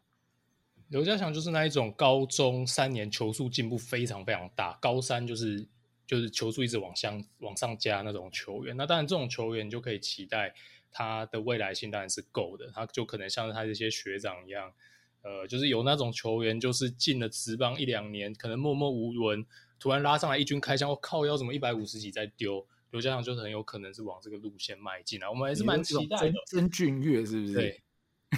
[0.88, 5.68] 刘家祥就是那一种高中三年球速进步非常非常大，高三就是
[6.08, 8.76] 就是球速一直往上往上加那种球员。
[8.76, 10.56] 那当然这种球员就可以期待。
[10.92, 14.74] 他的未来性当然是够的，他就可能像他这些学长一样，
[15.22, 19.46] 呃，就是有那种球员，就是进了职棒一两年，可能默默无闻，
[19.80, 22.68] 突然拉上来一军开枪，我靠，要怎么一百五十几再丢？
[22.92, 26.34] 刘家祥就是很有可能是往这个路线迈进啊，我们还是蛮期待的。
[26.46, 27.54] 曾俊岳是不是？
[27.54, 27.82] 对，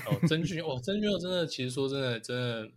[0.05, 2.71] 哦，曾俊哦，曾俊佑真的，其实说真的，真的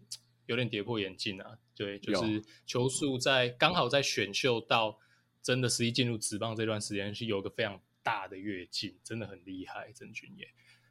[0.46, 1.58] 有点跌破眼镜啊。
[1.74, 4.98] 对，就是球速在刚好在选秀到
[5.42, 9.90] 真的实际进入职棒这段时间，是有个非常大的跃进，真的很厉害。
[9.90, 10.48] 郑俊业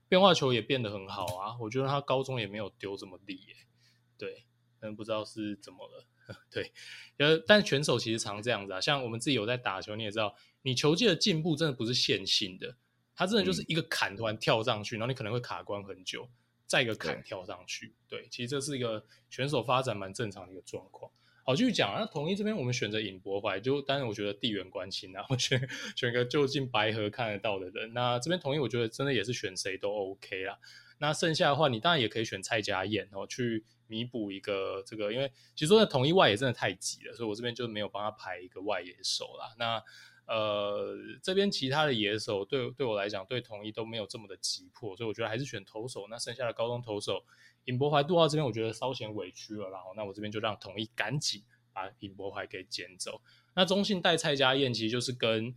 [0.09, 3.55] 变化球也变得很好啊，我觉得他高中也没有丢这么厉耶。
[4.17, 4.45] 对，
[4.81, 6.05] 但不知道是怎么了。
[6.51, 6.73] 对，
[7.17, 12.75] 呃，但选手其实常这样子啊，像我们自己有在打球，你也知道，你球技的进步真的不是线性的，
[13.15, 16.29] 它真的就是一个坎突然跳上去，嗯、然后你可能会卡关很久，
[16.65, 17.95] 再一个坎跳上去。
[18.09, 21.09] 对，对，其实这是一个选手发展蛮正常的一个状况。
[21.45, 27.93] 好，继续讲，那统一这边我们选择尹柏怀，就当然我觉得地缘关系啊， 我选选个就近白河看得到的人。
[27.93, 30.57] 那这边统一我觉得真的也是选谁都 OK 啦。
[30.97, 33.63] 那剩下的话，你当然也可以选蔡家燕，然后去。
[33.87, 39.53] 弥补一个这个，因为其实说的统一外野真的太挤了，所以我这边就没有帮他排一个外野手啦。
[39.59, 39.79] 那
[40.25, 46.07] 呃，这边其他的野手对对我来讲，对统一都没有这么的急迫，所以我觉得还是选投手。
[46.09, 47.23] 那剩下的高中投手
[47.65, 51.43] 尹博怀、杜浩这边，我觉得稍显委屈了，然后那我这边就让统一赶紧
[51.73, 53.21] 把尹博怀给捡走。
[53.55, 55.53] 那中信带蔡家燕，其实就是跟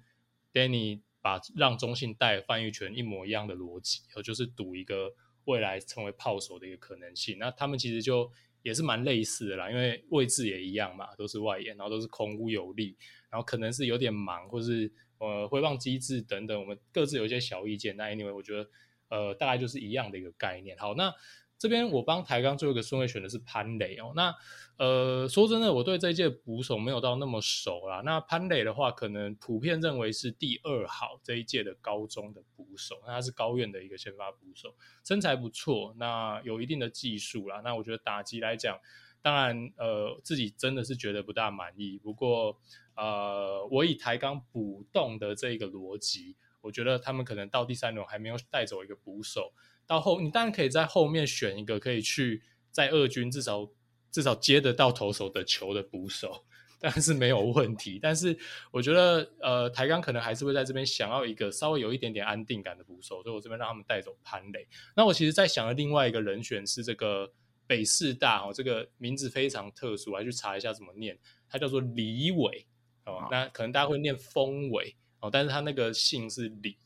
[0.53, 5.15] Danny 把让中信带范玉泉一模一样的逻辑，然后就是赌一个。
[5.45, 8.31] 未来成为炮手的一个可能性，那他们其实就
[8.63, 12.95] 也是蛮类似的啦，因为位置也一样嘛，都是外野，然后都是孔武有力，
[13.31, 17.97] 然后可能是有点忙，或是呃挥棒机制等等，我们各自有一些小意见。
[17.97, 18.71] 那 anyway，我觉得
[19.09, 20.77] 呃大概就是一样的一个概念。
[20.77, 21.15] 好，那。
[21.59, 24.13] 这边我帮台钢最后一个顺位选的是潘磊哦。
[24.15, 24.33] 那
[24.77, 28.01] 呃说真的，我对这一届捕手没有到那么熟啦。
[28.05, 33.03] 那潘磊的话，可能普遍认为是第二好这一届的高中的捕手。
[33.05, 37.61] 那他是高院的一个先发捕手，身材不错，那有一定的技术啦。
[37.65, 38.79] 那我觉得打击来讲，
[39.21, 41.99] 当然呃自己真的是觉得不大满意。
[41.99, 42.57] 不过
[42.95, 49.53] 呃我以台钢捕动的这一个逻辑，我觉得他们可能到第三轮还没有带走一个捕手。
[49.89, 53.69] 到后，你当然可以在后面选一个可以去在二军至少
[54.13, 56.45] 至少接得到投手的球的捕手，
[56.79, 57.99] 但是没有问题。
[58.01, 58.39] 但是
[58.71, 64.69] 我觉得，呃，台钢可能还是会在这边想要一个稍微有一点点安定感的捕手，所以我这边让他们带走潘磊。
[64.95, 67.33] 那我其实，在想的另外一个人选是这个
[67.67, 71.19] 北师大哦，这个名字非常特殊，我还去查一下怎么念，
[71.49, 72.67] 他叫做李伟
[73.07, 73.27] 哦。
[73.31, 76.77] 那可能大家会念丰伟哦，但是他那个姓是李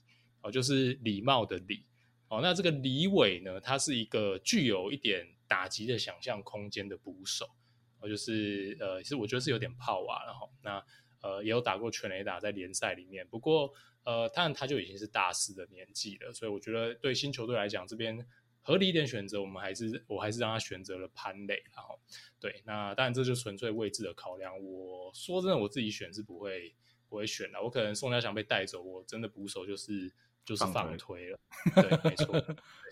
[0.40, 1.84] 哦，就是礼貌的礼。
[2.32, 7.46] 哦，那这个李伟呢，他是一个具有一点打击的想象空间的捕手，
[8.00, 10.82] 哦，就是呃，其实我觉得是有点炮啊，然后那
[11.20, 13.70] 呃也有打过全垒打在联赛里面，不过
[14.04, 18.26] 呃，当然他就已经是大四的年纪了，所以我觉得对新球队来讲，这边
[18.62, 22.00] 合理一点选择，我们还是我还是让他选择了潘磊，然后
[22.40, 26.74] 对，那当然这就纯粹位置的考量，我说真的，我自己选是不会
[27.10, 30.10] 不会选的，我可能宋家祥被带走，我真的捕手就是。
[30.44, 31.38] 就是放推了，
[31.74, 32.34] 对，没错。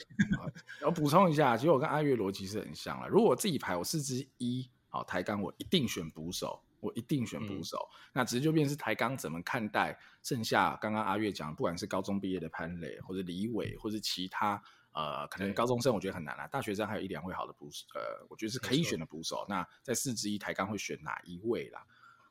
[0.86, 3.08] 我补充一下，其实我跟阿月逻辑是很像了。
[3.08, 7.76] 如果我自己排，我四支一，好，抬杠我一定选捕手，我一定选捕手。
[7.92, 16.46] 嗯、那只是就变成是抬杠怎么看待剩下刚刚阿月讲，不管是高中毕业的潘磊，或者李伟，或者其他呃，可能高中生我觉得很难啦。
[16.48, 19.44] 大学生还有一两位好的捕手，呃，我觉得是可以选的捕手。
[19.48, 21.84] 那在四支一，抬杠会选哪一位啦？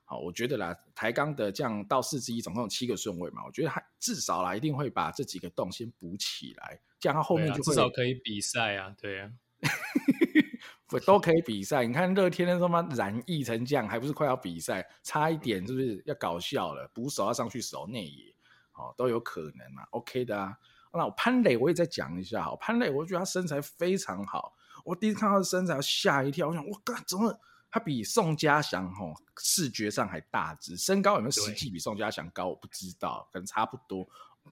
[0.10, 9.30] 好，我觉得啦，台钢的这样到四之一，总共有七个顺位嘛，我觉得他至少啦，一定会把这几个洞先补起来，这样他后面就至少可以比赛啊，对啊，
[11.06, 11.86] 都可以比赛。
[11.86, 16.90] 你看乐天的他妈染疫成这样，还不是快要比赛，差一点是不是要搞笑了？
[16.92, 18.34] 捕手要上去守内野，
[18.74, 20.58] 哦，都有可能嘛，OK 的啊。
[20.92, 27.40] 那我潘磊我也再讲一下，好，潘磊我觉得他身材非常好，我第一次看到他的身材吓一跳，我想我靠，怎么？
[27.72, 32.48] 他比宋家祥吼视觉上还大只，身高有没有实际比宋家祥高？
[32.48, 34.08] 我不知道，可能差不多。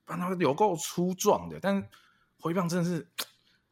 [0.05, 1.87] 但他有够粗壮的，但是
[2.39, 3.07] 挥棒真的是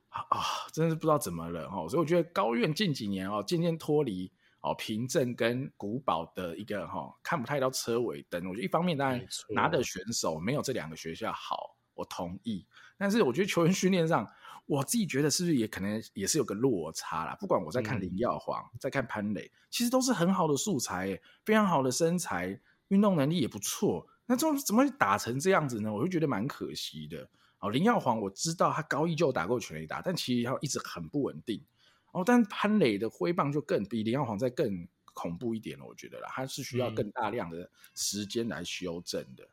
[0.10, 0.26] 啊，
[0.74, 1.88] 真的是不知道怎么了哦。
[1.88, 4.32] 所以我觉得高院近几年哦，渐渐脱离
[4.62, 8.44] 哦平镇跟古堡的一个哈看不太到车尾灯。
[8.48, 12.66] 我觉得一方面当然拿的选手没有这两个学校好，我同意。
[12.98, 14.28] 但是我觉得球员训练上。
[14.66, 17.36] 我自己觉得是不是也可能也是有个落差啦？
[17.40, 24.08] 不管我在看林耀煌，嗯、在看潘磊，其实都是很好的素材，非常好的身材，运动能力也不错。
[24.26, 25.94] 那这种怎么会打成这样子呢？
[25.94, 27.30] 我就觉得蛮可惜的。
[27.60, 31.64] 哦，林耀煌我知道他高一就打过全垒打，但其实他一直很不稳定。
[32.12, 39.48] 哦，但潘磊的挥棒就更比林耀煌在更恐怖一点了，我觉得啦，他是需要更大量的时间来修正的。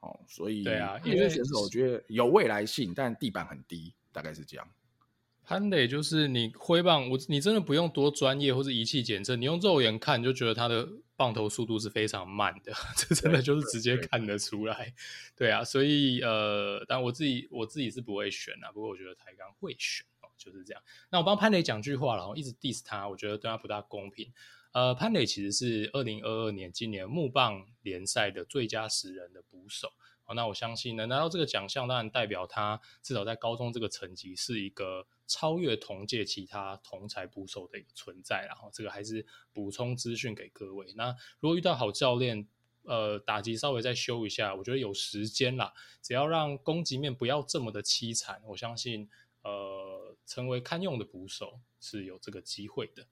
[0.00, 3.94] 哦，所以对啊，因为选手我觉得有未来性，但地板很低。
[4.12, 4.68] 大概是这样，
[5.42, 14.94] 潘垒就是你挥棒，我你真的不用多专业或是仪器检测，你用肉眼看就觉得他的棒头速度是非常慢的， 这真的就是直接看得出来。
[15.36, 20.28] 对啊，所以呃，但我自己我自己是不会选啊，不过我觉得台钢会选哦。
[20.38, 20.82] 就是这样。
[21.10, 24.32] 那我帮潘磊讲句话，然后一直 diss 他，我觉得对他不大公平。
[24.72, 29.92] 呃，潘磊其实是二零二二年今年木棒联赛的最佳十人的捕手。
[30.34, 38.46] 那我相信能拿到这个奖项，当然代表他至少在高中这个层级是一个超越同届其他同才捕手的一个存在。
[38.46, 40.92] 然后这个还是补充资讯给各位。
[40.96, 42.46] 那如果遇到好教练，
[42.84, 49.08] 呃，打击稍微再修一下，我觉得有时间啦，只要让攻击面不要这么的凄惨，我相信
[49.42, 53.06] 呃，成为堪用的捕手是有这个机会的。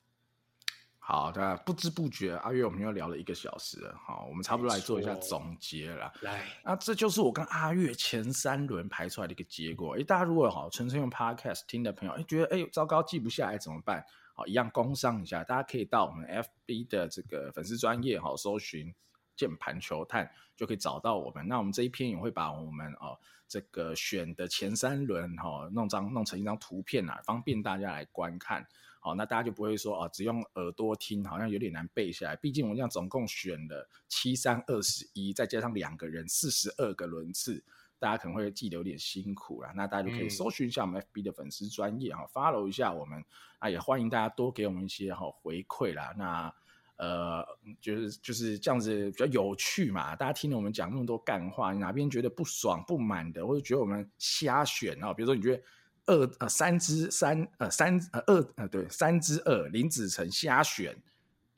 [1.11, 6.13] 好的，不知不觉阿月我们又聊了一个小时了，好，我们差不多来做一下总结了。
[6.21, 9.97] 来，那这就是我跟阿月前三轮排出来的一个结果。
[9.99, 14.05] 哎，大家如果好纯粹用 Podcast 听的朋友，哎，觉得哎糟糕记不下来怎么办？
[14.35, 16.29] 好，一样工商一下，大家可以到我们
[16.67, 18.95] FB 的这个粉丝专业哈，搜寻
[19.35, 21.49] 键盘球探就可以找到我们。
[21.49, 28.67] 那我们这一篇也会把我们哦这个选的前三轮哈弄张弄成一张图片啊，方便大家来观看。
[29.09, 32.37] 好，那大家就不会说啊，只用耳朵听，好像有点难背下来。
[32.37, 37.65] 毕竟我们这样总共选了七三二十一，再加上两个人四十二个轮次，
[37.99, 39.73] 大家可能会记得有点辛苦啦。
[39.75, 43.25] 那大家就可以搜寻一下我们 FB 的粉丝专业哈，follow 一下我们
[43.61, 46.15] 啊，也欢迎大家多给我们一些哈回馈啦。
[46.19, 46.55] 那
[46.97, 47.43] 呃，
[47.81, 55.15] 就是就是这样子比较有趣嘛，大家听了我们讲那么多干话，你哪边觉得不爽不满的，或者觉得我们瞎选啊？
[55.15, 55.63] 比如说你觉得。
[56.09, 60.97] 二呃三之三呃三呃二呃对三之二林子成瞎选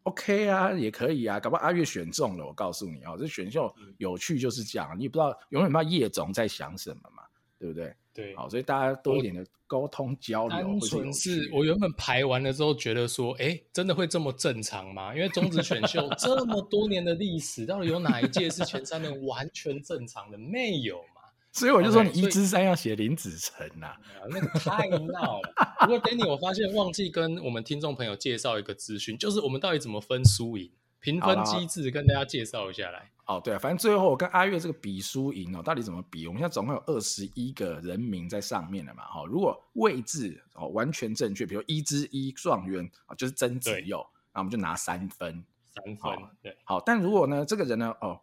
[0.02, 7.22] ，OK 啊也可以啊，搞不好阿月选中了，我告诉你啊、哦，这选秀有趣就是这样，你也不知道永远不知道叶总在想什么嘛，
[7.58, 7.94] 对不对？
[8.12, 10.58] 对，好，所以大家多一点的沟通交流。
[10.58, 15.14] 单纯是我原本排完了之后觉得说，哎，真的会这么正常吗？
[15.14, 20.36] 因为中职选秀这么多年的历史，到底有哪一届是前三年完全正常的？
[20.36, 21.19] 没有嘛。
[21.52, 25.52] 所以我就说你一之三要写林子成呐、啊，okay, 那个太闹了。
[25.80, 30.70] 不过 Danny，我发现忘记跟我们听众朋友介绍一个资讯，就是我们到底怎么分输赢，
[31.00, 33.10] 评分机制跟大家介绍一下来。
[33.26, 36.26] 哦，对啊，反正最后我跟阿月这个比输赢哦，到底怎么比？
[36.28, 39.24] 我们现在总共有二十一个人名在上面了嘛，哈。
[39.26, 45.44] 如果位置哦完全正确，比如一之一状元啊，就是曾子佑，那我们就拿三分，
[45.74, 46.56] 三分，对。
[46.64, 48.20] 好，但如果呢，这个人呢，哦。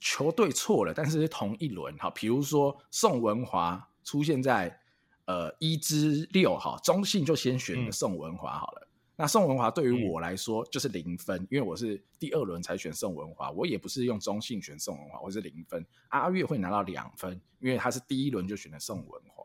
[0.00, 4.80] 球队错了，但是是同一轮哈，比如说宋文华出现在
[5.26, 8.80] 呃一之六哈，中信就先选了宋文华好了。
[8.82, 15.84] 嗯、那宋文华对于我来说就是零分，嗯、因为我是第二轮才选宋文华，我也不是用中信选宋文华，我是零分。
[16.08, 19.44] 阿月会拿到两分，因为他是第一轮就选了宋文华。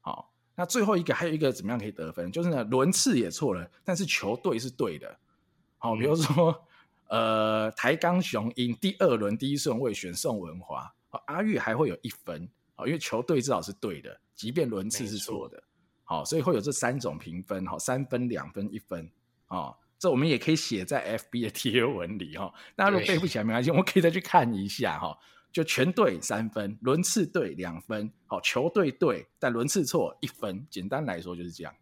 [0.00, 2.30] 好，那最后一个还有一个怎么样可以得分？
[2.30, 5.18] 就是呢轮次也错了，但是球队是对的。
[5.76, 6.52] 好，比如说。
[6.52, 6.67] 嗯
[7.08, 10.94] 呃，台钢雄鹰第二轮第一顺位选宋文华，
[11.26, 12.42] 阿玉还会有一分，
[12.84, 15.62] 因为球队至少是对的，即便轮次是错的，
[16.04, 19.10] 好，所以会有这三种评分，哈，三分、两分、一分，
[19.46, 25.18] 啊，这我们也可以写在 FB 的贴文里，哈，大家如果背不起来没关系，我们可以再去看一下，哈，
[25.50, 31.74] 就全对三分，轮次对两分，好，球队对但轮次错一分，简单来说就是这样，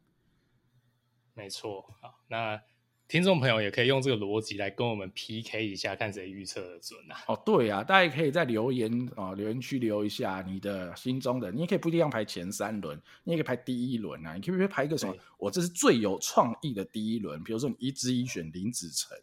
[1.35, 2.62] 没错，好，那。
[3.09, 7.14] 听众朋友也可以用这个逻辑来跟我们 PK 一下，看谁预测的准啊！
[7.28, 15.14] 哦，对啊，大家也可以在留言啊、哦、留言区留一下你的心中的，你也可以不一定要排前三轮，你也可以排第一轮啊，你可以排一个什么？
[15.38, 19.16] 我这是最有创意的第一轮，比如说你一之一选林子成，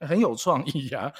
[0.00, 1.12] 很有创意呀、啊！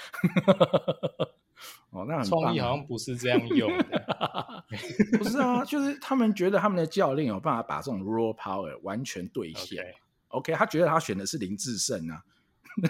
[1.91, 4.65] 哦，那创意好像不是这样用的，
[5.19, 9.85] 不是啊，就是他们觉得他们的教练有办法把这种 raw power 完全兑现。
[9.85, 9.95] Okay.
[10.29, 12.23] OK，他觉得他选的是林志胜啊，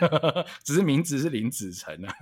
[0.65, 2.15] 只是名字是林子成啊。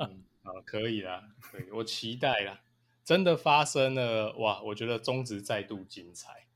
[0.00, 2.58] 嗯，好，可以啦，可以，我期待啦。
[3.04, 4.62] 真的发生了哇！
[4.62, 6.46] 我觉得中职再度精彩，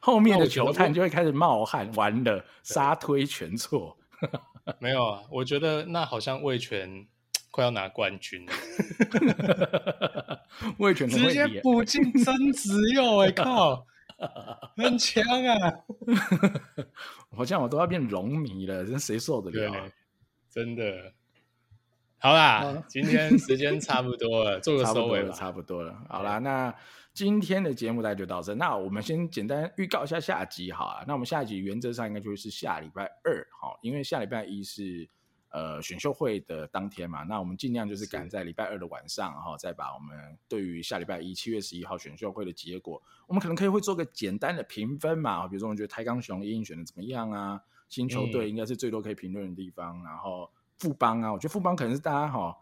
[0.00, 3.98] 后面的球探就会开始冒汗，完了杀推全错。
[4.78, 7.06] 没有啊，我觉得那好像魏全
[7.52, 8.52] 快要拿冠军了，
[10.78, 13.86] 味全直接补进曾子佑，哎靠！
[14.76, 15.74] 很强啊！
[17.34, 19.70] 好像我都要变龙迷了，这谁受得了？
[19.70, 19.92] 对，
[20.50, 21.12] 真的。
[22.18, 25.32] 好啦，啊、今天时间差不多了， 做个收尾吧。
[25.32, 26.74] 差不多了，好啦，那
[27.14, 28.54] 今天的节目大概就到这。
[28.54, 31.04] 那我们先简单预告一下下集好了。
[31.06, 35.08] 那我们下集原则上应该就会是下礼拜二，好，因为下礼拜一是。
[35.50, 52.54] 呃，选秀会的当天嘛，那我们尽量就是赶在礼拜二的晚上，然后再把我们对于下礼拜一七月十一号选秀会的结果，我们可能可以会做个简单的评分嘛，比如说我们觉得台钢雄鹰选的怎么样啊，新球队应该是最多可以评论的地方，嗯、然后富邦啊，我觉得富邦可能是大家哈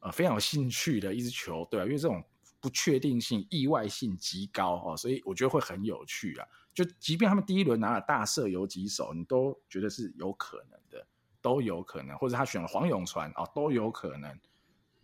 [0.00, 2.22] 呃非常有兴趣的一支球队啊，因为这种
[2.60, 6.46] 不确定性、意外性极高哦，所以我觉得会很有趣啊。
[6.72, 11.04] 就即便他们第一轮拿了大社有几手，你都觉得是有可能的，
[11.40, 14.38] 都有可能，或者他选了黄永传哦，都有可能。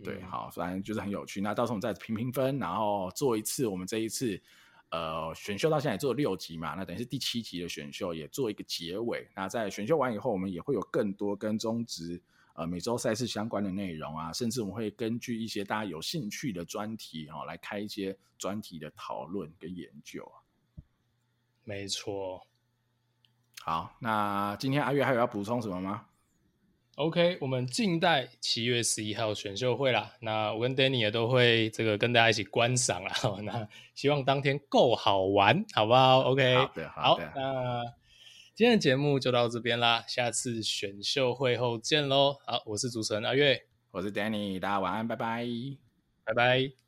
[0.03, 1.41] 对，好，反正就是很有趣。
[1.41, 4.41] 那到时候我们再评评分，然后做一次我们这一次
[4.91, 9.27] 呃选秀到现在也做了六集嘛，那等于是第七集的选秀也做一个结尾。
[9.37, 12.21] 那在选秀完以后，我们也会有更多跟中职
[12.55, 20.43] 呃每周赛事相关的内容啊，甚至我们会根据一些大家有兴趣的专题哦，来开一些专题的讨论跟研究啊。
[21.63, 22.45] 没错。
[23.63, 26.05] 好，那今天阿月还有要补充什么吗
[26.97, 30.13] ？OK，我们静待七月十一号选秀会啦。
[30.21, 33.13] 那我跟 Danny 也都会这个跟大家一起观赏啦。
[33.43, 37.27] 那希望当天够好玩，好不好？OK，好的，好的。
[37.27, 37.83] 好，那
[38.55, 42.37] 今天的节目就到这边啦，下次选秀会后见喽。
[42.47, 45.45] 好，我是主持人阿月，我是 Danny，大家晚安，拜拜，
[46.25, 46.84] 拜拜。